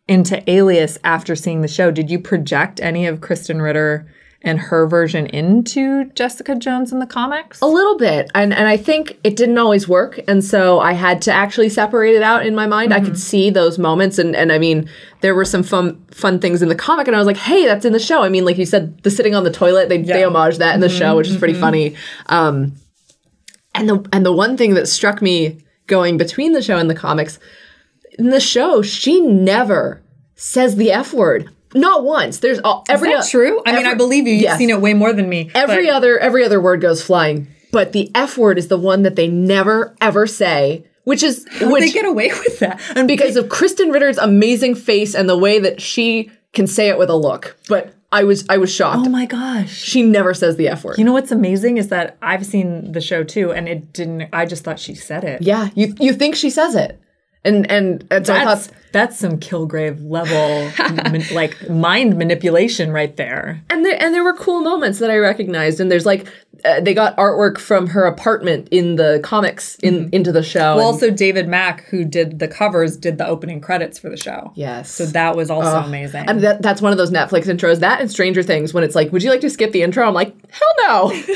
into 0.08 0.48
Alias 0.50 0.98
after 1.04 1.36
seeing 1.36 1.60
the 1.60 1.68
show? 1.68 1.90
Did 1.90 2.10
you 2.10 2.18
project 2.18 2.80
any 2.80 3.06
of 3.06 3.20
Krysten 3.20 3.62
Ritter 3.62 4.06
and 4.44 4.58
her 4.58 4.86
version 4.88 5.26
into 5.26 6.06
Jessica 6.14 6.56
Jones 6.56 6.92
in 6.92 6.98
the 6.98 7.06
comics? 7.06 7.60
A 7.60 7.66
little 7.66 7.96
bit. 7.96 8.30
And 8.34 8.52
and 8.52 8.66
I 8.66 8.76
think 8.76 9.18
it 9.22 9.36
didn't 9.36 9.58
always 9.58 9.88
work. 9.88 10.20
And 10.26 10.44
so 10.44 10.80
I 10.80 10.92
had 10.92 11.22
to 11.22 11.32
actually 11.32 11.68
separate 11.68 12.16
it 12.16 12.22
out 12.22 12.44
in 12.44 12.54
my 12.54 12.66
mind. 12.66 12.92
I 12.92 13.00
could 13.00 13.18
see 13.18 13.50
those 13.50 13.78
moments 13.78 14.18
and 14.18 14.34
and 14.34 14.50
I 14.50 14.58
mean 14.58 14.88
there 15.20 15.34
were 15.34 15.44
some 15.44 15.62
fun 15.62 16.04
fun 16.10 16.40
things 16.40 16.60
in 16.60 16.68
the 16.68 16.74
comic 16.74 17.06
and 17.06 17.14
I 17.14 17.18
was 17.18 17.26
like, 17.26 17.36
hey, 17.36 17.66
that's 17.66 17.84
in 17.84 17.92
the 17.92 18.00
show. 18.00 18.22
I 18.22 18.28
mean, 18.28 18.44
like 18.44 18.58
you 18.58 18.66
said, 18.66 19.00
the 19.02 19.10
sitting 19.10 19.34
on 19.34 19.44
the 19.44 19.52
toilet, 19.52 19.88
they 19.88 20.02
they 20.02 20.24
homage 20.24 20.58
that 20.58 20.74
in 20.74 20.80
the 20.80 20.88
show, 20.88 21.16
which 21.16 21.28
is 21.28 21.36
pretty 21.36 21.54
funny. 21.54 21.94
Um 22.26 22.72
and 23.74 23.88
the 23.88 24.08
and 24.12 24.26
the 24.26 24.32
one 24.32 24.56
thing 24.56 24.74
that 24.74 24.88
struck 24.88 25.22
me 25.22 25.58
going 25.86 26.16
between 26.16 26.52
the 26.52 26.62
show 26.62 26.78
and 26.78 26.90
the 26.90 26.94
comics, 26.94 27.38
in 28.18 28.31
the 28.31 28.40
show, 28.40 28.83
she 28.83 29.20
never 29.20 30.03
says 30.35 30.77
the 30.77 30.92
F 30.92 31.12
word. 31.12 31.48
Not 31.75 32.05
once. 32.05 32.38
There's 32.40 32.59
all 32.61 32.85
every 32.88 33.11
Is 33.11 33.25
that 33.25 33.31
true? 33.31 33.62
I 33.64 33.75
mean, 33.77 33.87
I 33.87 33.94
believe 33.94 34.27
you. 34.27 34.35
You've 34.35 34.42
yes. 34.42 34.59
seen 34.59 34.70
it 34.70 34.81
way 34.81 34.94
more 34.94 35.12
than 35.12 35.29
me. 35.29 35.51
Every 35.55 35.87
but- 35.87 35.94
other 35.94 36.18
every 36.18 36.44
other 36.44 36.61
word 36.61 36.81
goes 36.81 37.03
flying, 37.03 37.48
but 37.70 37.92
the 37.92 38.11
F 38.14 38.37
word 38.37 38.59
is 38.59 38.68
the 38.68 38.77
one 38.77 39.03
that 39.03 39.16
they 39.16 39.29
never 39.29 39.94
ever 40.01 40.27
say, 40.27 40.85
which 41.05 41.22
is 41.22 41.46
oh, 41.55 41.59
How'd 41.61 41.72
which 41.72 41.85
they 41.85 41.90
get 41.90 42.05
away 42.05 42.29
with 42.29 42.59
that? 42.59 42.81
And 42.94 43.09
because 43.09 43.37
of 43.37 43.46
Krysten 43.46 43.92
Ritter's 43.92 44.18
amazing 44.18 44.75
face 44.75 45.14
and 45.14 45.29
the 45.29 45.38
way 45.38 45.59
that 45.61 45.81
she 45.81 46.31
can 46.53 46.66
say 46.66 46.88
it 46.88 46.98
with 46.98 47.09
a 47.09 47.16
look. 47.16 47.57
But 47.68 47.94
I 48.11 48.25
was 48.25 48.44
I 48.51 48.59
was 48.59 48.70
shocked. 48.70 49.07
oh 49.07 49.11
my 49.11 49.25
gosh. 49.25 49.72
she 49.72 50.03
never 50.03 50.35
says 50.35 50.57
the 50.57 50.68
F 50.68 50.85
word. 50.85 50.98
You 50.98 51.05
know 51.05 51.14
what's 51.14 51.33
amazing 51.33 51.79
is 51.79 51.88
that 51.88 52.18
I've 52.20 52.44
seen 52.44 52.92
the 52.92 53.01
show 53.01 53.25
too, 53.25 53.53
and 53.53 53.66
it 53.66 53.94
didn't. 53.94 54.29
I 54.35 54.44
just 54.44 54.62
thought 54.64 54.79
she 54.79 54.94
said 54.94 55.25
it. 55.25 55.40
yeah, 55.40 55.70
you 55.75 55.94
you 55.98 56.12
think 56.12 56.35
she 56.35 56.51
says 56.51 56.75
it, 56.75 57.01
and 57.44 57.70
and, 57.70 58.26
so 58.26 58.35
I 58.35 58.44
thought, 58.44 58.68
that's 58.92 59.18
some 59.18 59.38
Kilgrave 59.38 59.98
level, 60.09 60.70
man- 61.11 61.24
like 61.33 61.68
mind 61.70 62.16
manipulation 62.18 62.92
right 62.92 63.16
there. 63.16 63.62
and 63.70 63.85
there 63.85 64.00
and 64.02 64.14
there 64.14 64.24
were 64.24 64.35
cool 64.35 64.61
moments 64.61 64.98
that 65.00 65.11
I 65.11 65.16
recognized. 65.18 65.81
And 65.81 65.90
there's 65.90 66.07
like 66.07 66.26
uh, 66.64 66.81
they 66.81 66.94
got 66.94 67.16
artwork 67.16 67.59
from 67.59 67.88
her 67.88 68.05
apartment 68.05 68.68
in 68.70 68.96
the 68.96 69.20
comics 69.24 69.76
in 69.76 70.09
into 70.12 70.31
the 70.31 70.42
show. 70.42 70.61
Mm-hmm. 70.61 70.76
Well, 70.78 70.88
and- 70.88 70.94
also 70.94 71.11
David 71.11 71.48
Mack, 71.48 71.85
who 71.87 72.05
did 72.05 72.38
the 72.38 72.48
covers, 72.48 72.96
did 72.96 73.18
the 73.18 73.26
opening 73.26 73.61
credits 73.61 73.98
for 73.98 74.09
the 74.09 74.16
show. 74.16 74.52
yes, 74.55 74.90
So 74.90 75.07
that 75.07 75.35
was 75.37 75.50
also 75.50 75.78
amazing. 75.87 76.24
And 76.28 76.40
that, 76.42 76.62
that's 76.62 76.81
one 76.81 76.92
of 76.92 76.98
those 76.98 77.11
Netflix 77.11 77.46
intros. 77.46 77.81
That 77.81 78.00
and 78.00 78.11
Stranger 78.11 78.42
Things, 78.42 78.72
when 78.74 78.85
it's 78.85 78.94
like, 78.94 79.11
would 79.12 79.22
you 79.22 79.31
like 79.31 79.40
to 79.40 79.50
skip 79.50 79.72
the 79.72 79.83
intro? 79.83 80.07
I'm 80.07 80.14
like, 80.14 80.35
hell 80.50 80.74
no. 80.88 81.09
hell 81.09 81.26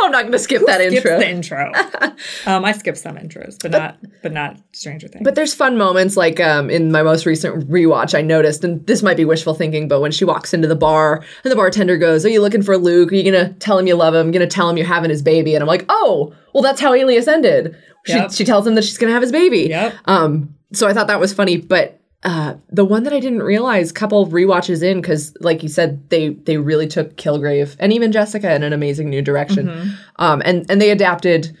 no, 0.00 0.06
I'm 0.06 0.12
not 0.12 0.22
going 0.22 0.32
to 0.32 0.38
skip 0.38 0.62
that 0.66 0.80
intro. 0.80 1.18
the 1.18 1.28
intro. 1.28 1.72
um, 2.46 2.64
I 2.64 2.72
skipped 2.72 2.98
some 2.98 3.16
intros, 3.16 3.60
but 3.60 3.72
not 3.72 3.98
but 4.22 4.32
not 4.32 4.56
Stranger 4.72 5.08
Things. 5.08 5.24
But 5.24 5.34
there's 5.34 5.52
fun 5.54 5.76
moments 5.76 6.16
like 6.16 6.40
um, 6.40 6.70
in 6.70 6.90
my 6.92 6.99
most 7.02 7.26
recent 7.26 7.68
rewatch, 7.68 8.14
I 8.16 8.22
noticed, 8.22 8.64
and 8.64 8.86
this 8.86 9.02
might 9.02 9.16
be 9.16 9.24
wishful 9.24 9.54
thinking, 9.54 9.88
but 9.88 10.00
when 10.00 10.12
she 10.12 10.24
walks 10.24 10.52
into 10.54 10.68
the 10.68 10.76
bar 10.76 11.24
and 11.44 11.50
the 11.50 11.56
bartender 11.56 11.96
goes, 11.96 12.24
Are 12.24 12.28
you 12.30 12.40
looking 12.40 12.62
for 12.62 12.76
Luke? 12.78 13.12
Are 13.12 13.14
you 13.14 13.30
going 13.30 13.46
to 13.46 13.52
tell 13.54 13.78
him 13.78 13.86
you 13.86 13.94
love 13.94 14.14
him? 14.14 14.30
going 14.30 14.46
to 14.48 14.54
tell 14.54 14.68
him 14.68 14.76
you're 14.76 14.86
having 14.86 15.10
his 15.10 15.22
baby? 15.22 15.54
And 15.54 15.62
I'm 15.62 15.68
like, 15.68 15.84
Oh, 15.88 16.34
well, 16.54 16.62
that's 16.62 16.80
how 16.80 16.94
Alias 16.94 17.28
ended. 17.28 17.76
She, 18.06 18.14
Yep. 18.14 18.32
she 18.32 18.44
tells 18.44 18.66
him 18.66 18.74
that 18.76 18.84
she's 18.84 18.96
going 18.98 19.08
to 19.10 19.12
have 19.14 19.22
his 19.22 19.32
baby. 19.32 19.68
Yep. 19.68 19.94
Um, 20.06 20.54
so 20.72 20.86
I 20.88 20.94
thought 20.94 21.06
that 21.08 21.20
was 21.20 21.32
funny, 21.34 21.56
but 21.58 22.00
uh, 22.22 22.54
the 22.70 22.84
one 22.84 23.04
that 23.04 23.12
I 23.14 23.20
didn't 23.20 23.42
realize, 23.42 23.92
couple 23.92 24.26
rewatches 24.26 24.82
in, 24.82 25.00
because 25.00 25.34
like 25.40 25.62
you 25.62 25.68
said, 25.70 26.08
they 26.10 26.30
they 26.30 26.58
really 26.58 26.86
took 26.86 27.16
Kilgrave 27.16 27.76
and 27.78 27.94
even 27.94 28.12
Jessica 28.12 28.54
in 28.54 28.62
an 28.62 28.74
amazing 28.74 29.08
new 29.08 29.22
direction, 29.22 29.96
um, 30.16 30.42
and 30.44 30.70
and 30.70 30.82
they 30.82 30.90
adapted. 30.90 31.56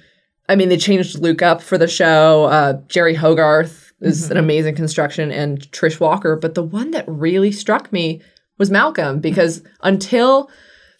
I 0.50 0.56
mean, 0.56 0.68
they 0.68 0.76
changed 0.76 1.18
Luke 1.18 1.40
up 1.40 1.62
for 1.62 1.78
the 1.78 1.88
show. 1.88 2.44
Uh, 2.44 2.74
Jeri 2.88 3.16
Hogarth 3.16 3.79
is 4.00 4.30
an 4.30 4.36
amazing 4.36 4.74
construction, 4.74 5.30
and 5.30 5.60
Trish 5.72 6.00
Walker. 6.00 6.36
But 6.36 6.54
the 6.54 6.62
one 6.62 6.90
that 6.92 7.04
really 7.06 7.52
struck 7.52 7.92
me 7.92 8.22
was 8.58 8.70
Malcolm, 8.70 9.20
because 9.20 9.62
until 9.82 10.50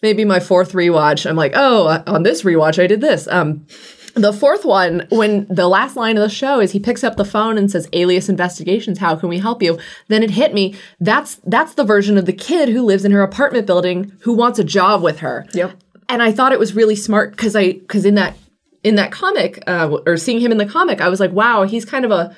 maybe 0.01 0.25
my 0.25 0.39
fourth 0.39 0.73
rewatch, 0.73 1.29
I'm 1.29 1.35
like, 1.35 1.53
oh, 1.55 2.03
on 2.07 2.23
this 2.23 2.43
rewatch, 2.43 2.81
I 2.81 2.87
did 2.87 3.01
this. 3.01 3.27
Um, 3.27 3.65
The 4.13 4.33
fourth 4.33 4.65
one, 4.65 5.07
when 5.09 5.47
the 5.49 5.69
last 5.69 5.95
line 5.95 6.17
of 6.17 6.21
the 6.21 6.29
show 6.29 6.59
is 6.59 6.73
he 6.73 6.79
picks 6.81 7.01
up 7.01 7.15
the 7.15 7.23
phone 7.23 7.57
and 7.57 7.71
says, 7.71 7.87
"Alias 7.93 8.27
Investigations, 8.27 8.99
how 8.99 9.15
can 9.15 9.29
we 9.29 9.39
help 9.39 9.63
you?" 9.63 9.79
Then 10.09 10.21
it 10.21 10.31
hit 10.31 10.53
me. 10.53 10.75
That's 10.99 11.39
that's 11.45 11.75
the 11.75 11.85
version 11.85 12.17
of 12.17 12.25
the 12.25 12.33
kid 12.33 12.67
who 12.67 12.81
lives 12.81 13.05
in 13.05 13.13
her 13.13 13.21
apartment 13.21 13.65
building 13.65 14.11
who 14.23 14.33
wants 14.33 14.59
a 14.59 14.65
job 14.65 15.01
with 15.01 15.19
her. 15.19 15.45
Yep. 15.53 15.81
And 16.09 16.21
I 16.21 16.33
thought 16.33 16.51
it 16.51 16.59
was 16.59 16.75
really 16.75 16.97
smart 16.97 17.31
because 17.31 17.55
I 17.55 17.71
because 17.71 18.03
in 18.03 18.15
that 18.15 18.35
in 18.83 18.95
that 18.95 19.13
comic 19.13 19.63
uh, 19.65 19.97
or 20.05 20.17
seeing 20.17 20.41
him 20.41 20.51
in 20.51 20.57
the 20.57 20.65
comic, 20.65 20.99
I 20.99 21.07
was 21.07 21.21
like, 21.21 21.31
wow, 21.31 21.63
he's 21.63 21.85
kind 21.85 22.03
of 22.03 22.11
a 22.11 22.35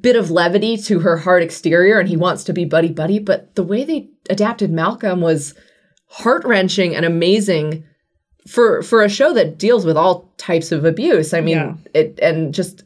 bit 0.00 0.16
of 0.16 0.30
levity 0.30 0.76
to 0.76 1.00
her 1.00 1.16
hard 1.18 1.42
exterior, 1.42 1.98
and 1.98 2.08
he 2.08 2.16
wants 2.16 2.44
to 2.44 2.52
be 2.52 2.64
buddy 2.64 2.92
buddy. 2.92 3.18
But 3.18 3.54
the 3.54 3.62
way 3.62 3.84
they 3.84 4.10
adapted 4.28 4.70
Malcolm 4.70 5.20
was 5.20 5.54
heart 6.08 6.44
wrenching 6.44 6.94
and 6.94 7.04
amazing 7.04 7.84
for 8.48 8.82
for 8.82 9.02
a 9.02 9.08
show 9.08 9.32
that 9.34 9.58
deals 9.58 9.84
with 9.86 9.96
all 9.96 10.32
types 10.36 10.72
of 10.72 10.84
abuse. 10.84 11.32
I 11.34 11.40
mean, 11.40 11.56
Yeah. 11.56 11.74
it 11.94 12.18
and 12.20 12.52
just 12.54 12.84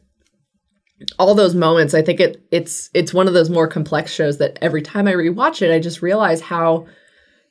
all 1.19 1.35
those 1.35 1.55
moments. 1.55 1.93
I 1.93 2.01
think 2.01 2.19
it 2.19 2.41
it's 2.51 2.89
it's 2.93 3.13
one 3.13 3.27
of 3.27 3.33
those 3.33 3.49
more 3.49 3.67
complex 3.67 4.13
shows 4.13 4.37
that 4.37 4.57
every 4.61 4.81
time 4.81 5.07
I 5.07 5.13
rewatch 5.13 5.61
it, 5.61 5.73
I 5.73 5.79
just 5.79 6.01
realize 6.01 6.41
how 6.41 6.85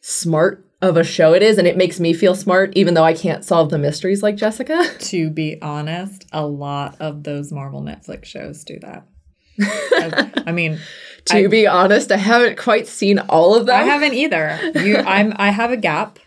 smart 0.00 0.64
of 0.83 0.96
a 0.98 1.04
show 1.04 1.33
it 1.33 1.42
is, 1.42 1.57
and 1.57 1.66
it 1.66 1.78
makes 1.78 1.98
me 1.98 2.12
feel 2.12 2.35
smart, 2.35 2.72
even 2.76 2.92
though 2.94 3.04
I 3.04 3.14
can't 3.14 3.42
solve 3.44 3.70
the 3.70 3.78
mysteries 3.78 4.22
like 4.22 4.37
Jessica. 4.37 4.85
To 4.98 5.30
be 5.30 5.59
honest, 5.62 6.26
a 6.33 6.46
lot 6.46 6.96
of 7.00 7.22
those 7.22 7.50
Marvel 7.52 7.80
Netflix 7.80 8.26
shows 8.26 8.64
do 8.64 8.78
that. 8.80 9.07
I, 9.60 10.44
I 10.46 10.52
mean, 10.52 10.78
to 11.26 11.48
be 11.48 11.66
honest, 11.66 12.12
I 12.12 12.16
haven't 12.16 12.58
quite 12.58 12.86
seen 12.86 13.18
all 13.18 13.54
of 13.54 13.66
them. 13.66 13.76
I 13.76 13.84
haven't 13.84 14.14
either. 14.14 14.58
You, 14.74 14.96
I'm, 15.06 15.32
I 15.36 15.50
have 15.50 15.70
a 15.70 15.76
gap 15.76 16.18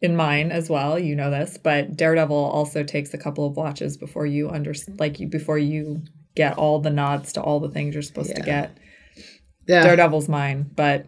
in 0.00 0.16
mine 0.16 0.52
as 0.52 0.70
well. 0.70 0.98
You 0.98 1.16
know 1.16 1.30
this, 1.30 1.58
but 1.58 1.96
Daredevil 1.96 2.36
also 2.36 2.82
takes 2.82 3.14
a 3.14 3.18
couple 3.18 3.46
of 3.46 3.56
watches 3.56 3.96
before 3.96 4.26
you 4.26 4.50
under, 4.50 4.74
like 4.98 5.20
you 5.20 5.28
before 5.28 5.58
you 5.58 6.02
get 6.34 6.56
all 6.56 6.78
the 6.78 6.90
nods 6.90 7.32
to 7.34 7.42
all 7.42 7.60
the 7.60 7.70
things 7.70 7.94
you're 7.94 8.02
supposed 8.02 8.36
to 8.36 8.42
get. 8.42 8.76
Yeah. 9.66 9.82
Daredevil's 9.82 10.28
mine, 10.28 10.70
but 10.74 11.06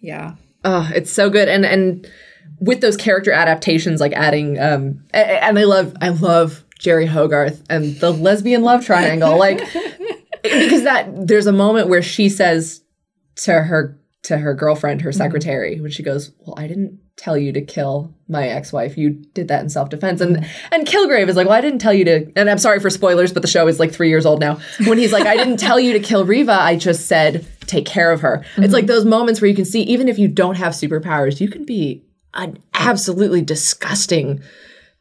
yeah, 0.00 0.36
Oh, 0.64 0.90
it's 0.94 1.12
so 1.12 1.28
good. 1.28 1.48
And 1.48 1.64
and 1.66 2.10
with 2.58 2.80
those 2.80 2.96
character 2.96 3.32
adaptations, 3.32 4.00
like 4.00 4.12
adding 4.14 4.58
um 4.58 5.04
and 5.12 5.58
I 5.58 5.64
love 5.64 5.94
I 6.00 6.08
love 6.08 6.64
Jeri 6.80 7.06
Hogarth 7.06 7.62
and 7.68 7.96
the 8.00 8.10
lesbian 8.10 8.62
love 8.62 8.84
triangle. 8.84 9.38
Like 9.38 9.60
because 10.44 10.84
that 10.84 11.26
there's 11.26 11.46
a 11.46 11.52
moment 11.52 11.88
where 11.88 12.02
she 12.02 12.28
says 12.28 12.82
to 13.36 13.62
her 13.62 13.98
to 14.24 14.38
her 14.38 14.54
girlfriend, 14.54 15.02
her 15.02 15.10
mm-hmm. 15.10 15.18
secretary, 15.18 15.80
when 15.80 15.90
she 15.90 16.02
goes, 16.02 16.32
Well, 16.40 16.54
I 16.58 16.66
didn't 16.66 17.00
tell 17.16 17.38
you 17.38 17.52
to 17.52 17.60
kill 17.60 18.12
my 18.28 18.48
ex-wife. 18.48 18.98
You 18.98 19.10
did 19.10 19.48
that 19.48 19.62
in 19.62 19.68
self-defense. 19.68 20.20
And 20.20 20.46
and 20.72 20.86
Kilgrave 20.86 21.28
is 21.28 21.36
like, 21.36 21.46
Well, 21.46 21.56
I 21.56 21.60
didn't 21.60 21.80
tell 21.80 21.94
you 21.94 22.04
to 22.04 22.32
and 22.36 22.50
I'm 22.50 22.58
sorry 22.58 22.80
for 22.80 22.90
spoilers, 22.90 23.32
but 23.32 23.42
the 23.42 23.48
show 23.48 23.66
is 23.66 23.80
like 23.80 23.92
three 23.92 24.08
years 24.08 24.26
old 24.26 24.40
now. 24.40 24.58
When 24.86 24.98
he's 24.98 25.12
like, 25.12 25.26
I 25.26 25.36
didn't 25.36 25.58
tell 25.58 25.78
you 25.78 25.92
to 25.92 26.00
kill 26.00 26.24
Reva, 26.24 26.52
I 26.52 26.76
just 26.76 27.06
said 27.06 27.46
take 27.66 27.86
care 27.86 28.12
of 28.12 28.20
her. 28.20 28.40
It's 28.40 28.66
mm-hmm. 28.66 28.72
like 28.72 28.86
those 28.86 29.04
moments 29.04 29.40
where 29.40 29.48
you 29.48 29.56
can 29.56 29.64
see, 29.64 29.82
even 29.82 30.08
if 30.08 30.18
you 30.18 30.28
don't 30.28 30.56
have 30.56 30.72
superpowers, 30.72 31.40
you 31.40 31.48
can 31.48 31.64
be 31.64 32.02
an 32.34 32.58
absolutely 32.74 33.42
disgusting 33.42 34.42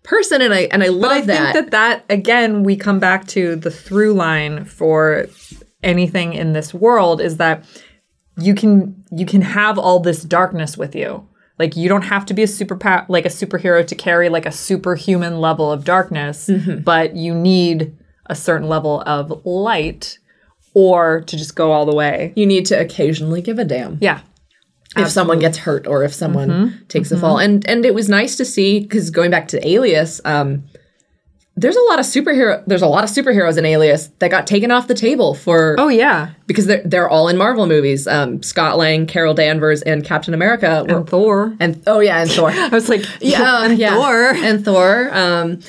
person. 0.03 0.41
And 0.41 0.53
I 0.53 0.61
and 0.71 0.83
I 0.83 0.87
love 0.87 1.25
that. 1.27 1.41
I 1.41 1.43
that. 1.43 1.53
think 1.53 1.71
that 1.71 1.71
that 1.71 2.13
again 2.13 2.63
we 2.63 2.75
come 2.75 2.99
back 2.99 3.27
to 3.29 3.55
the 3.55 3.71
through 3.71 4.13
line 4.13 4.65
for 4.65 5.27
anything 5.81 6.33
in 6.33 6.53
this 6.53 6.73
world 6.73 7.21
is 7.21 7.37
that 7.37 7.65
you 8.37 8.55
can 8.55 9.03
you 9.11 9.25
can 9.25 9.41
have 9.41 9.77
all 9.77 9.99
this 9.99 10.23
darkness 10.23 10.77
with 10.77 10.95
you. 10.95 11.27
Like 11.59 11.75
you 11.75 11.87
don't 11.87 12.03
have 12.03 12.25
to 12.27 12.33
be 12.33 12.43
a 12.43 12.47
super 12.47 12.77
like 13.07 13.25
a 13.25 13.29
superhero 13.29 13.85
to 13.85 13.95
carry 13.95 14.29
like 14.29 14.45
a 14.45 14.51
superhuman 14.51 15.39
level 15.39 15.71
of 15.71 15.85
darkness, 15.85 16.47
mm-hmm. 16.47 16.81
but 16.81 17.15
you 17.15 17.35
need 17.35 17.95
a 18.25 18.35
certain 18.35 18.67
level 18.67 19.01
of 19.05 19.45
light 19.45 20.17
or 20.73 21.21
to 21.21 21.37
just 21.37 21.55
go 21.55 21.71
all 21.71 21.85
the 21.85 21.95
way. 21.95 22.33
you 22.35 22.45
need 22.45 22.65
to 22.65 22.79
occasionally 22.79 23.41
give 23.41 23.59
a 23.59 23.65
damn. 23.65 23.97
Yeah. 24.01 24.21
If 24.97 25.10
someone 25.10 25.39
gets 25.39 25.58
hurt 25.58 25.88
or 25.88 26.03
if 26.03 26.13
someone 26.13 26.84
takes 26.88 27.12
a 27.12 27.17
fall. 27.17 27.38
And 27.39 27.67
and 27.67 27.86
it 27.86 27.93
was 27.93 28.10
nice 28.10 28.36
to 28.38 28.45
see 28.45 28.79
because 28.79 29.10
going 29.10 29.32
back 29.32 29.47
to 29.49 29.67
Alias, 29.67 30.21
um, 30.25 30.63
there's 31.56 31.75
a 31.75 31.82
lot 31.84 31.99
of 31.99 32.06
superhero. 32.06 32.63
There's 32.65 32.82
a 32.82 32.88
lot 32.88 33.03
of 33.03 33.12
superheroes 33.12 33.58
in 33.60 33.65
Alias 33.65 34.08
that 34.19 34.32
got 34.32 34.47
taken 34.47 34.71
off 34.71 34.88
the 34.88 34.95
table 34.95 35.36
for 35.36 35.75
Oh 35.77 35.88
yeah. 35.88 36.29
because 36.47 36.65
they're 36.65 36.82
they're 36.84 37.10
all 37.10 37.27
in 37.27 37.38
Marvel 37.38 37.67
movies. 37.67 38.08
Um, 38.08 38.41
Scott 38.41 38.77
Lang, 38.77 39.06
Carol 39.06 39.34
Danvers, 39.36 39.82
and 39.84 40.03
Captain 40.03 40.34
America. 40.34 40.84
Were, 40.88 40.97
And 40.97 41.10
Thor. 41.10 41.56
and 41.60 41.84
oh 41.86 41.99
yeah, 41.99 42.21
and 42.21 42.32
Thor. 42.32 42.49
I 42.53 42.69
was 42.69 42.89
like, 42.89 43.06
yeah, 43.21 43.65
and 43.65 43.77
yeah. 43.77 43.95
Thor. 43.95 44.29
and 44.34 44.65
Thor. 44.65 45.10
Um, 45.13 45.60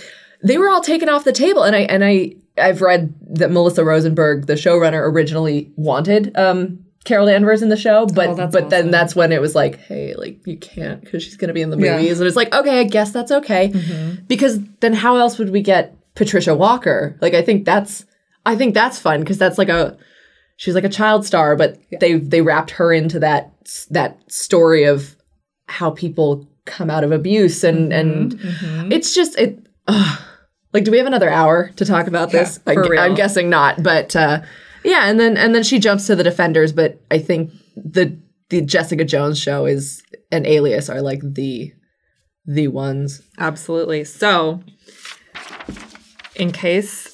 they 0.42 0.58
were 0.58 0.68
all 0.70 0.80
taken 0.82 1.08
off 1.08 1.24
the 1.24 1.32
table, 1.32 1.62
and 1.62 1.74
I 1.76 1.80
and 1.80 2.04
I 2.04 2.34
I've 2.56 2.80
read 2.80 3.12
that 3.36 3.50
Melissa 3.50 3.84
Rosenberg, 3.84 4.46
the 4.46 4.54
showrunner, 4.54 5.00
originally 5.10 5.70
wanted 5.76 6.34
um, 6.36 6.83
Carol 7.04 7.26
Danvers 7.26 7.62
in 7.62 7.68
the 7.68 7.76
show, 7.76 8.06
but 8.06 8.28
Oh, 8.30 8.48
but 8.48 8.70
then 8.70 8.90
that's 8.90 9.14
when 9.14 9.30
it 9.30 9.40
was 9.40 9.54
like, 9.54 9.78
hey, 9.80 10.14
like 10.14 10.46
you 10.46 10.56
can't 10.56 11.02
because 11.02 11.22
she's 11.22 11.36
gonna 11.36 11.52
be 11.52 11.62
in 11.62 11.70
the 11.70 11.78
Yeah. 11.78 11.96
movies, 11.96 12.18
and 12.18 12.26
it's 12.26 12.36
like, 12.36 12.52
okay, 12.52 12.80
I 12.80 12.84
guess 12.84 13.10
that's 13.10 13.30
okay, 13.30 13.68
mm-hmm. 13.68 14.24
because 14.26 14.58
then 14.80 14.94
how 14.94 15.16
else 15.16 15.38
would 15.38 15.50
we 15.50 15.60
get 15.60 15.96
Patricia 16.14 16.54
Walker? 16.54 17.16
Like 17.20 17.34
I 17.34 17.42
think 17.42 17.64
that's 17.64 18.06
I 18.46 18.56
think 18.56 18.74
that's 18.74 18.98
fun 18.98 19.20
because 19.20 19.38
that's 19.38 19.58
like 19.58 19.68
a 19.68 19.96
she's 20.56 20.74
like 20.74 20.84
a 20.84 20.88
child 20.88 21.26
star, 21.26 21.56
but 21.56 21.78
they 22.00 22.14
they 22.14 22.40
wrapped 22.40 22.72
her 22.72 22.92
into 22.92 23.18
that 23.20 23.52
that 23.90 24.18
story 24.32 24.84
of 24.84 25.16
how 25.66 25.90
people 25.90 26.48
come 26.64 26.90
out 26.90 27.04
of 27.04 27.12
abuse 27.12 27.64
and 27.64 27.92
mm-hmm, 27.92 27.92
and 27.92 28.32
mm-hmm. 28.38 28.92
it's 28.92 29.14
just 29.14 29.38
it. 29.38 29.58
like, 30.72 30.84
do 30.84 30.90
we 30.90 30.98
have 30.98 31.06
another 31.06 31.30
hour 31.30 31.70
to 31.76 31.84
talk 31.84 32.06
about 32.06 32.30
this? 32.30 32.60
Yeah, 32.66 32.74
for 32.74 32.84
I, 32.84 32.88
real. 32.88 33.02
am 33.02 33.14
guessing 33.14 33.50
not, 33.50 33.82
but 33.82 34.16
uh, 34.16 34.40
yeah. 34.84 35.08
And 35.08 35.18
then 35.18 35.36
and 35.36 35.54
then 35.54 35.62
she 35.62 35.78
jumps 35.78 36.06
to 36.06 36.16
the 36.16 36.24
defenders, 36.24 36.72
but 36.72 37.00
I 37.10 37.18
think 37.18 37.52
the 37.76 38.18
the 38.50 38.60
Jessica 38.60 39.04
Jones 39.04 39.38
show 39.38 39.66
is 39.66 40.02
and 40.30 40.46
Alias 40.46 40.88
are 40.88 41.02
like 41.02 41.20
the 41.22 41.72
the 42.46 42.68
ones. 42.68 43.22
Absolutely. 43.38 44.04
So, 44.04 44.62
in 46.36 46.52
case 46.52 47.10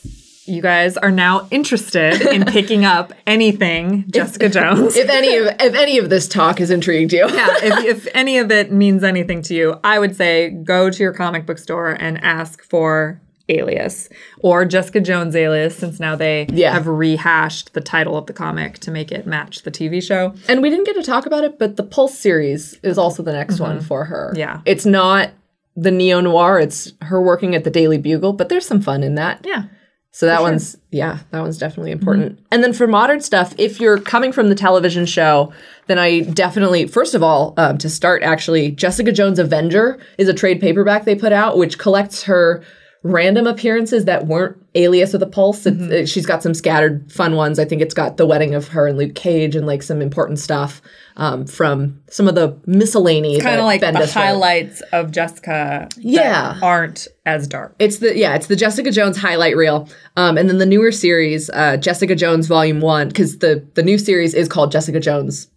you 0.46 0.60
guys 0.60 0.96
are 0.96 1.12
now 1.12 1.46
interested 1.50 2.20
in 2.20 2.44
picking 2.46 2.84
up 2.84 3.12
anything 3.26 4.04
Jessica 4.10 4.48
Jones, 4.50 4.96
If 4.96 5.08
any 5.08 5.36
of 5.36 5.46
if 5.60 5.74
any 5.74 5.98
of 5.98 6.10
this 6.10 6.26
talk 6.26 6.58
has 6.58 6.70
intrigued 6.70 7.12
you, 7.12 7.28
yeah, 7.30 7.48
if, 7.62 7.84
if 8.06 8.08
any 8.14 8.38
of 8.38 8.50
it 8.50 8.72
means 8.72 9.04
anything 9.04 9.42
to 9.42 9.54
you, 9.54 9.78
I 9.84 9.98
would 9.98 10.16
say 10.16 10.50
go 10.50 10.90
to 10.90 11.02
your 11.02 11.12
comic 11.12 11.46
book 11.46 11.58
store 11.58 11.90
and 11.90 12.22
ask 12.24 12.62
for 12.64 13.20
Alias 13.58 14.08
or 14.40 14.64
Jessica 14.64 15.00
Jones 15.00 15.34
Alias, 15.36 15.76
since 15.76 16.00
now 16.00 16.16
they 16.16 16.46
Yeah. 16.50 16.72
have 16.72 16.86
rehashed 16.86 17.72
the 17.74 17.80
title 17.80 18.16
of 18.16 18.26
the 18.26 18.32
comic 18.32 18.78
to 18.80 18.90
make 18.90 19.10
it 19.12 19.26
match 19.26 19.62
the 19.62 19.70
TV 19.70 20.00
show. 20.00 20.34
And 20.48 20.62
we 20.62 20.70
didn't 20.70 20.86
get 20.86 20.96
to 20.96 21.02
talk 21.02 21.26
about 21.26 21.44
it, 21.44 21.58
but 21.58 21.76
the 21.76 21.82
Pulse 21.82 22.18
series 22.18 22.78
is 22.82 22.98
also 22.98 23.22
the 23.22 23.32
next 23.32 23.60
one 23.60 23.80
for 23.80 24.04
her. 24.06 24.32
Yeah. 24.36 24.60
It's 24.64 24.86
not 24.86 25.30
the 25.76 25.90
neo 25.90 26.20
noir, 26.20 26.58
it's 26.58 26.92
her 27.02 27.20
working 27.22 27.54
at 27.54 27.64
the 27.64 27.70
Daily 27.70 27.98
Bugle, 27.98 28.32
but 28.32 28.48
there's 28.48 28.66
some 28.66 28.80
fun 28.80 29.02
in 29.02 29.14
that. 29.16 29.44
Yeah. 29.46 29.64
So 30.12 30.26
that 30.26 30.42
one's, 30.42 30.76
yeah, 30.90 31.20
that 31.30 31.40
one's 31.40 31.56
definitely 31.56 31.92
important. 31.92 32.40
And 32.50 32.64
then 32.64 32.72
for 32.72 32.88
modern 32.88 33.20
stuff, 33.20 33.54
if 33.58 33.78
you're 33.78 34.00
coming 34.00 34.32
from 34.32 34.48
the 34.48 34.56
television 34.56 35.06
show, 35.06 35.52
then 35.86 36.00
I 36.00 36.20
definitely, 36.22 36.88
first 36.88 37.14
of 37.14 37.22
all, 37.22 37.54
um, 37.56 37.78
to 37.78 37.88
start 37.88 38.24
actually, 38.24 38.72
Jessica 38.72 39.12
Jones 39.12 39.38
Avenger 39.38 40.00
is 40.18 40.28
a 40.28 40.34
trade 40.34 40.60
paperback 40.60 41.04
they 41.04 41.14
put 41.14 41.32
out, 41.32 41.56
which 41.56 41.78
collects 41.78 42.24
her 42.24 42.60
random 43.02 43.46
appearances 43.46 44.04
that 44.04 44.26
weren't 44.26 44.56
Alias 44.74 45.12
with 45.12 45.20
the 45.20 45.26
Pulse. 45.26 45.64
It's, 45.66 45.80
it- 45.80 46.08
she's 46.08 46.26
got 46.26 46.42
some 46.42 46.52
scattered 46.54 47.10
fun 47.10 47.34
ones. 47.34 47.58
I 47.58 47.64
think 47.64 47.80
it's 47.80 47.94
got 47.94 48.18
the 48.18 48.26
wedding 48.26 48.54
of 48.54 48.68
her 48.68 48.86
and 48.88 48.98
Luke 48.98 49.14
Cage 49.14 49.56
and 49.56 49.66
like 49.66 49.82
some 49.82 50.02
important 50.02 50.38
stuff 50.38 50.82
um, 51.16 51.46
from 51.46 52.00
some 52.10 52.28
of 52.28 52.34
the 52.34 52.56
miscellany. 52.66 53.40
Kind 53.40 53.58
of 53.58 53.64
like 53.64 53.80
the 53.80 53.86
Bendis 53.86 54.00
wrote. 54.00 54.10
highlights 54.10 54.80
of 54.92 55.10
Jessica 55.10 55.88
that 55.90 55.96
Yeah. 55.98 56.58
aren't 56.62 57.08
as 57.24 57.46
dark. 57.46 57.74
It's 57.78 57.98
the 57.98 58.16
yeah, 58.16 58.34
it's 58.36 58.48
the 58.48 58.56
Jessica 58.56 58.90
Jones 58.90 59.16
highlight 59.16 59.56
reel, 59.56 59.88
um, 60.16 60.36
and 60.38 60.48
then 60.48 60.58
the 60.58 60.66
newer 60.66 60.92
series, 60.92 61.48
uh, 61.50 61.76
Jessica 61.78 62.14
Jones 62.14 62.46
Volume 62.48 62.80
One, 62.80 63.08
because 63.08 63.38
the 63.38 63.66
the 63.74 63.82
new 63.82 63.96
series 63.98 64.34
is 64.34 64.48
called 64.48 64.72
Jessica 64.72 65.00
Jones. 65.00 65.48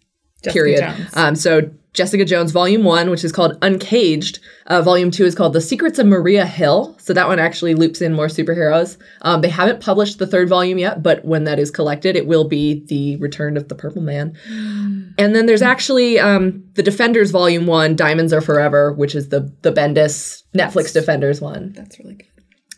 Jessica 0.42 0.52
period. 0.52 0.80
Jones. 0.80 1.10
Um, 1.16 1.36
so 1.36 1.70
Jessica 1.94 2.24
Jones 2.24 2.50
Volume 2.50 2.82
One, 2.82 3.08
which 3.08 3.24
is 3.24 3.32
called 3.32 3.56
Uncaged. 3.62 4.40
Uh, 4.66 4.82
volume 4.82 5.10
Two 5.10 5.24
is 5.24 5.34
called 5.34 5.52
The 5.52 5.60
Secrets 5.60 5.98
of 5.98 6.06
Maria 6.06 6.44
Hill. 6.44 6.96
So 6.98 7.12
that 7.12 7.28
one 7.28 7.38
actually 7.38 7.74
loops 7.74 8.02
in 8.02 8.12
more 8.12 8.26
superheroes. 8.26 8.98
Um, 9.22 9.40
they 9.40 9.48
haven't 9.48 9.80
published 9.80 10.18
the 10.18 10.26
third 10.26 10.48
volume 10.48 10.78
yet, 10.78 11.02
but 11.02 11.24
when 11.24 11.44
that 11.44 11.60
is 11.60 11.70
collected, 11.70 12.16
it 12.16 12.26
will 12.26 12.44
be 12.44 12.84
the 12.86 13.16
Return 13.16 13.56
of 13.56 13.68
the 13.68 13.74
Purple 13.74 14.02
Man. 14.02 14.36
And 15.16 15.32
then 15.32 15.46
there's 15.46 15.62
actually 15.62 16.18
um, 16.18 16.64
the 16.74 16.82
Defenders 16.82 17.30
Volume 17.30 17.66
One, 17.66 17.94
Diamonds 17.94 18.32
Are 18.32 18.40
Forever, 18.40 18.92
which 18.92 19.14
is 19.14 19.28
the 19.28 19.52
the 19.62 19.70
Bendis 19.70 20.42
Netflix 20.56 20.92
Defenders 20.92 21.40
one. 21.40 21.72
That's 21.72 22.00
really 22.00 22.14
good. 22.14 22.26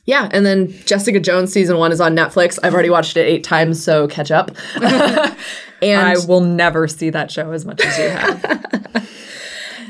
Yeah, 0.05 0.29
and 0.33 0.44
then 0.44 0.70
Jessica 0.85 1.18
Jones 1.18 1.52
season 1.52 1.79
one 1.79 1.92
is 1.92 2.00
on 2.00 2.14
Netflix. 2.14 2.59
I've 2.62 2.74
already 2.74 2.90
watched 2.90 3.16
it 3.16 3.22
eight 3.22 3.42
times, 3.42 3.83
so 3.83 4.07
catch 4.07 4.31
up. 4.31 4.50
and 5.83 6.00
I 6.00 6.14
will 6.26 6.42
never 6.42 6.87
see 6.87 7.11
that 7.11 7.31
show 7.31 7.52
as 7.52 7.64
much 7.64 7.81
as 7.81 7.98
you 7.98 8.09
have. 8.09 9.02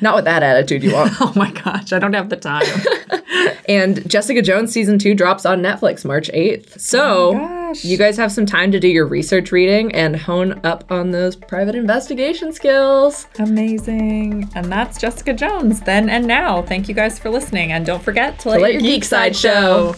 not 0.01 0.15
with 0.15 0.25
that 0.25 0.43
attitude 0.43 0.83
you 0.83 0.93
want. 0.93 1.13
oh 1.21 1.33
my 1.37 1.51
gosh, 1.51 1.93
I 1.93 1.99
don't 1.99 2.13
have 2.13 2.29
the 2.29 2.37
time. 2.37 2.67
And 3.69 4.09
Jessica 4.09 4.43
Jones 4.43 4.73
season 4.73 4.99
two 4.99 5.15
drops 5.15 5.45
on 5.45 5.61
Netflix 5.61 6.05
March 6.05 6.31
8th. 6.33 6.79
So 6.79 7.31
oh 7.31 7.33
gosh. 7.33 7.85
you 7.85 7.97
guys 7.97 8.17
have 8.17 8.31
some 8.31 8.47
time 8.47 8.71
to 8.73 8.79
do 8.79 8.89
your 8.89 9.07
research 9.07 9.51
reading 9.51 9.93
and 9.93 10.17
hone 10.17 10.61
up 10.65 10.91
on 10.91 11.11
those 11.11 11.35
private 11.35 11.75
investigation 11.75 12.53
skills. 12.53 13.27
Amazing. 13.39 14.51
And 14.55 14.71
that's 14.71 15.01
Jessica 15.01 15.33
Jones 15.33 15.81
then 15.81 16.09
and 16.09 16.27
now. 16.27 16.63
Thank 16.63 16.89
you 16.89 16.95
guys 16.95 17.19
for 17.19 17.29
listening. 17.29 17.73
And 17.73 17.85
don't 17.85 18.03
forget 18.03 18.39
to 18.41 18.51
let, 18.51 18.61
Let 18.61 18.73
your 18.75 18.83
geek 18.83 19.05
side 19.05 19.35
show. 19.35 19.95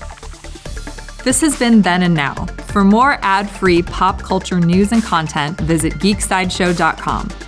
This 1.24 1.40
has 1.42 1.58
been 1.58 1.82
Then 1.82 2.04
and 2.04 2.14
Now. 2.14 2.46
For 2.68 2.84
more 2.84 3.18
ad 3.22 3.50
free 3.50 3.82
pop 3.82 4.22
culture 4.22 4.60
news 4.60 4.92
and 4.92 5.02
content, 5.02 5.60
visit 5.60 5.92
geeksideshow.com. 5.94 7.47